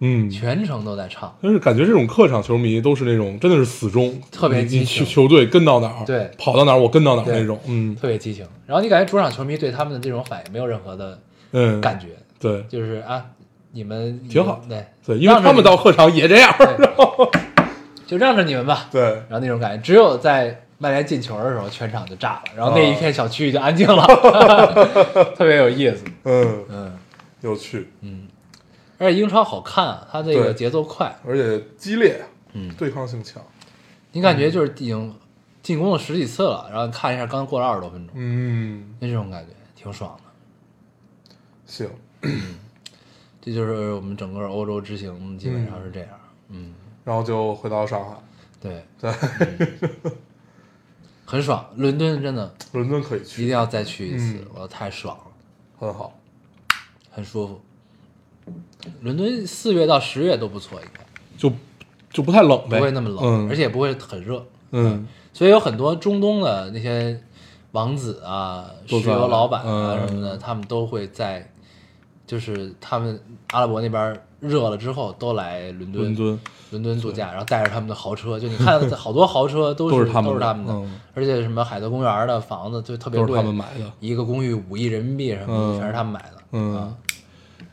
[0.00, 1.34] 嗯，全程都在唱。
[1.42, 5.04] 但是感觉这种客场球迷都是那种真的是死忠，特别激情。
[5.04, 6.30] 球球队跟到哪儿，对。
[6.38, 7.94] 跑到哪儿我跟到哪儿那种，嗯。
[7.96, 11.18] 特别激情，然后你感觉主场球迷对他们的这种反应没有任何的
[11.52, 12.06] 嗯，感觉，
[12.38, 12.62] 对。
[12.68, 13.24] 就是啊，
[13.72, 14.62] 你们挺好。
[14.68, 14.84] 对。
[15.04, 16.54] 对，因为他们到客场也这样，
[18.06, 18.86] 就让着你们吧。
[18.90, 24.02] 对，然后那种感觉，只有在曼联进球的时候，全场就炸了，然后那一片小区域就安静了，
[25.36, 26.02] 特别有意思。
[26.24, 26.98] 嗯，嗯，
[27.42, 28.26] 有趣，嗯
[28.98, 32.20] 而且英超好看啊，它这个节奏快，而且激烈，
[32.54, 33.42] 嗯对抗性强，
[34.12, 35.14] 你感觉就是已经
[35.62, 41.34] 进攻了十几次了，然后看一下刚过了二十多分钟，嗯，那这种感觉挺爽的。
[41.66, 41.88] 行，
[43.40, 46.08] 这就是我们整个欧洲之行基本上是这样。
[46.48, 46.74] 嗯，
[47.04, 48.16] 然后就回到上海，
[48.60, 49.12] 对，对，
[51.30, 51.64] 很爽。
[51.76, 55.24] 伦敦真的伦敦可以去一定，要再去一次嗯，我太爽了，
[55.78, 56.12] 很好，
[57.12, 57.60] 很舒服。
[59.00, 61.00] 伦敦四月到十月都不错，应该
[61.38, 61.52] 就
[62.12, 64.44] 就不太冷呗，不会那么冷，嗯，而且也不会很热。
[64.72, 67.22] 嗯所以有很多中东的那些
[67.70, 71.48] 王子啊、石油老板啊嗯什么的，他们都会在，
[72.26, 73.22] 就是他们
[73.52, 80.82] 阿拉伯那边热了之后，都来伦敦、伦敦伦敦度假，然后带着他们的豪车，就你看 好多豪车都是都是他们的
[81.14, 86.94] 而且什么海德公园的房子就特别贵，都是他们买的，一个公寓五亿人民币什么的，嗯全是他们买的，嗯啊，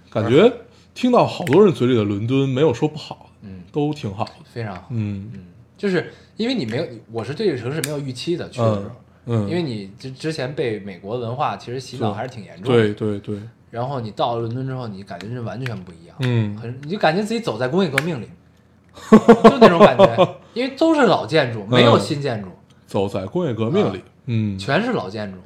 [0.09, 0.51] 感觉
[0.93, 5.45] 听到好多人嘴里的伦敦没有说不好，嗯，都挺好的，非常好，嗯嗯
[5.77, 8.91] 就是因为你没有，我是对这个城市没有预期的去的时候。
[9.29, 13.39] 嗯，因为你之之前被美国文化其实洗脑还是挺严重的，对对对，
[13.69, 16.57] 然后你到了伦敦之后，你感觉是完全不一样，嗯。
[16.57, 18.29] 很你就感觉自己走在工业革命里，
[19.11, 22.49] 就那种感觉，因为都是老建筑，没有新建筑，
[22.87, 24.57] 走在工业革命里，嗯。
[24.57, 25.37] 全是老建筑，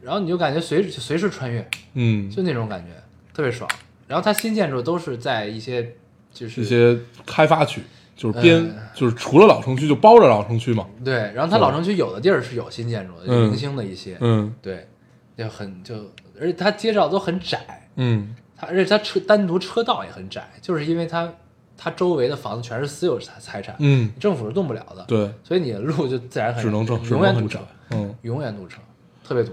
[0.00, 2.90] 然后你就感觉随随时穿越，嗯，就那种感觉，
[3.34, 3.68] 特别爽。
[4.08, 5.94] 然后它新建筑都是在一些
[6.32, 6.96] 就是一些
[7.26, 7.82] 开发区，
[8.16, 8.76] 就是边嗯。
[8.94, 13.50] 就是除了老城区就包着老城区嘛，对，然后它老城区有的地儿是有新建筑的，嗯。
[13.50, 14.54] 零星的一些，嗯。
[14.62, 14.88] 对，
[15.36, 15.94] 就很就
[16.40, 18.34] 而且它街道都很窄，嗯。
[18.58, 21.30] 它而且它车单独车道也很窄，就是因为它
[21.76, 27.58] 它周围的房子全是私有财财产，嗯，政府是动不了的，，对，所以你的路就自然很只能永远堵车
[27.90, 28.80] 嗯，永远堵车，
[29.22, 29.52] 特别堵。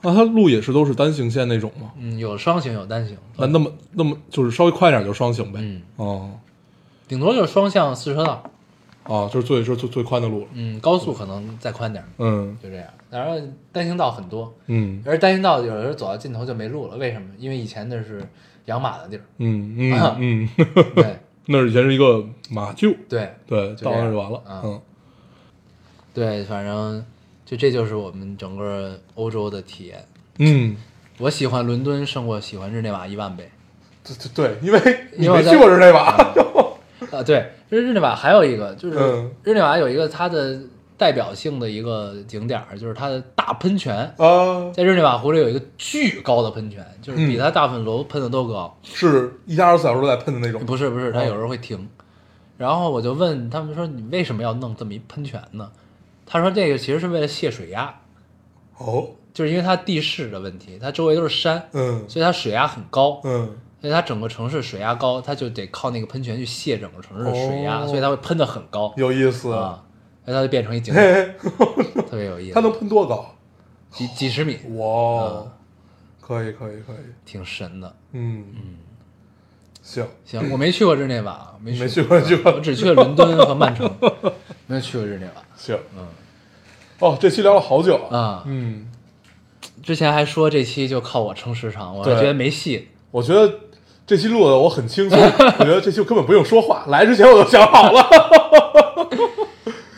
[0.00, 1.90] 那它路也是都是单行线那种吗？
[1.98, 6.30] 嗯，有双行有单行，那那么那么就是稍微快点就双行呗，嗯，哦，
[7.08, 8.48] 顶多就是双向四车道，
[9.02, 10.46] 啊，就是最就是最最宽的路了。
[10.52, 12.56] 嗯，高速可能再宽点儿，嗯。
[12.62, 12.86] 就这样。
[13.10, 13.36] 然后
[13.72, 17.28] 单行道很多，嗯而单行道有的时候走到尽头就没路了，为什么？
[17.38, 18.22] 因为以前那是
[18.66, 19.22] 养马的地儿。
[19.38, 20.48] 嗯嗯啊嗯，
[20.94, 24.38] 对那儿以前是一个马厩，对对，就这样到那儿就完了。
[24.46, 24.80] 啊嗯
[26.12, 27.04] 对，反正
[27.44, 30.04] 就这就是我们整个欧洲的体验。
[30.38, 30.76] 嗯，
[31.18, 33.48] 我喜欢伦敦胜过喜欢日内瓦一万倍。
[34.04, 34.80] 对对对，因为
[35.16, 36.10] 你没去过日内瓦。
[37.12, 40.60] 啊，对，日日内瓦还有一个就是嗯日内瓦有一个它的
[41.00, 43.96] 代表性的一个景点儿，就是它的大喷泉。
[44.18, 48.78] 啊，在日内瓦湖里有一个巨高的喷泉，就是比嗯它大部分楼喷的都高。
[48.82, 50.66] 是一天二十四小时都在喷的那种。
[50.66, 51.88] 不是不是，它哦有时候会停。
[52.58, 55.70] 然后我就问他们说：“你为什么要弄这么一喷泉呢？”
[56.26, 57.94] 他说：“这个其实是为了泄水压，
[58.76, 69.50] 哦，就是因为它地势的问题，它周围都是山，嗯所以它水压很高，嗯，所以它整个城市水压高，它就得靠那个喷泉去泄整个城市的水压，哦所以它会喷的很高有意思。
[69.54, 69.82] 啊，
[70.32, 70.94] 它就变成一景
[72.08, 72.54] 特别有意思。
[72.54, 73.34] 它能喷多高？
[73.90, 75.42] 几几十米，哇，
[76.20, 76.96] 可以可以可以。
[77.24, 77.96] 挺神的。
[78.12, 78.76] 嗯嗯，
[79.82, 83.90] 行，行，我没去过日内瓦，没没去去过去过我只去了伦敦和曼城，
[84.68, 85.42] 没有去过日内瓦。
[85.56, 86.06] 行，嗯。
[87.00, 88.88] 哦，这期聊了好久啊嗯，
[89.82, 92.88] 之前还说这期就靠我撑时长，我还觉得没戏。
[93.10, 93.52] 我觉得
[94.06, 98.08] 这期录的我很轻松，我觉得这期根本不用说话，来之前我都想好了，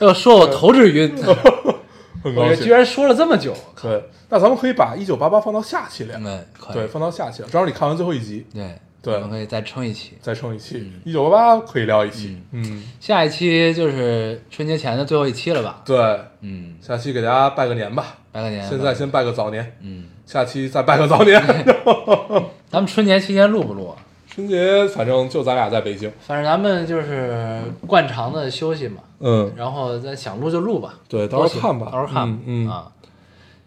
[0.06, 1.14] 要说我头直晕，
[2.22, 2.50] 很高兴。
[2.50, 3.54] 我居然说了这么久。
[3.80, 10.12] 对，那咱们可以把一九八八放到下期聊，嗯，可以对，放到下期，正好你看完最后一集，对对我们可以再撑一期。
[10.20, 15.82] 再撑一期，一九八八可以聊一期，嗯，下一期就是春节前的最后一期了吧？
[15.84, 15.96] 对，
[16.42, 18.64] 嗯，下期给大家拜个年吧，拜个年。
[18.68, 21.42] 现在先拜个早年，嗯，下期再拜个早年。
[22.70, 23.91] 咱们春节期间录不录啊？
[24.34, 30.94] 春节反正就咱俩在北京，反正咱们就是惯常的休息嘛，嗯，然后咱想录就录吧。
[31.06, 32.38] 对，到时候看吧，到时候看吧。
[32.46, 32.86] 嗯嗯啊，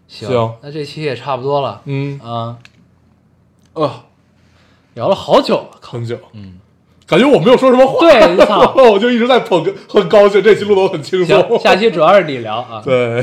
[0.08, 1.82] 行行那这期也差不多了。
[1.86, 2.58] 嗯啊，
[3.74, 3.92] 呃，
[4.96, 6.60] 聊了好久，靠，很久，嗯，
[7.06, 12.82] 感觉我没有说什么话，对操 我就一直在捧哏，很高兴，这期录的我很轻松，，下期主要是你聊啊。
[12.84, 13.22] 对，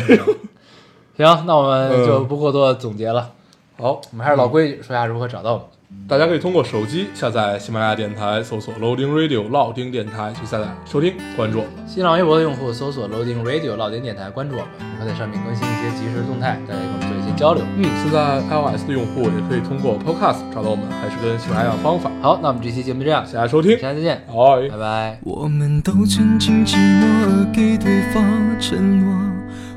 [1.16, 3.32] 行，那我们就嗯不过多总结了。
[3.80, 5.66] 好，我们还是老规矩，说一下如何找到我们。
[6.08, 11.72] 大家可以通过手机下载喜马拉雅电台，搜索 Loading Radio 老丁电台去下载收听关注我们。
[11.86, 17.64] 新浪微博的用户搜索 Loading Radio 老丁电台，关注我们，我们会在上面更新一些即时动态，大家跟我们做一些交流。
[17.78, 22.10] 嗯，现在 iOS 的用户也可以通过 Podcast 找到我们，还是跟喜马拉雅方法。
[22.20, 25.18] 好，那我们这期节目就这样，谢谢大家收听，下期再见，好，拜拜。
[25.22, 28.22] 我们都曾经寂寞而给对方
[28.60, 29.16] 承诺，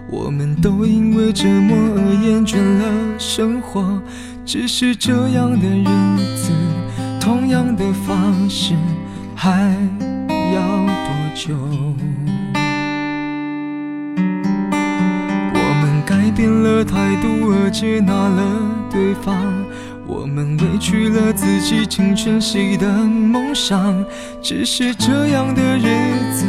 [0.09, 4.01] 我们都因为折磨而厌倦了生活。
[4.45, 5.85] 只是这样的日
[6.37, 6.51] 子，
[7.19, 8.75] 同样的方式，
[9.35, 9.75] 还
[10.53, 11.55] 要多久？
[15.51, 18.43] 我们改变了态度而接纳了
[18.91, 19.35] 对方，
[20.05, 24.05] 我们委屈了自己成全谁的梦想？
[24.43, 25.89] 只是这样的日
[26.31, 26.45] 子，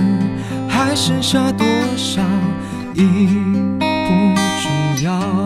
[0.69, 1.67] 还剩下多
[1.97, 2.21] 少
[2.95, 3.27] 已
[3.79, 3.87] 不
[4.61, 5.46] 重要。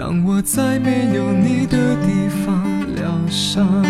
[0.00, 3.84] 让我在没有你的地方疗伤。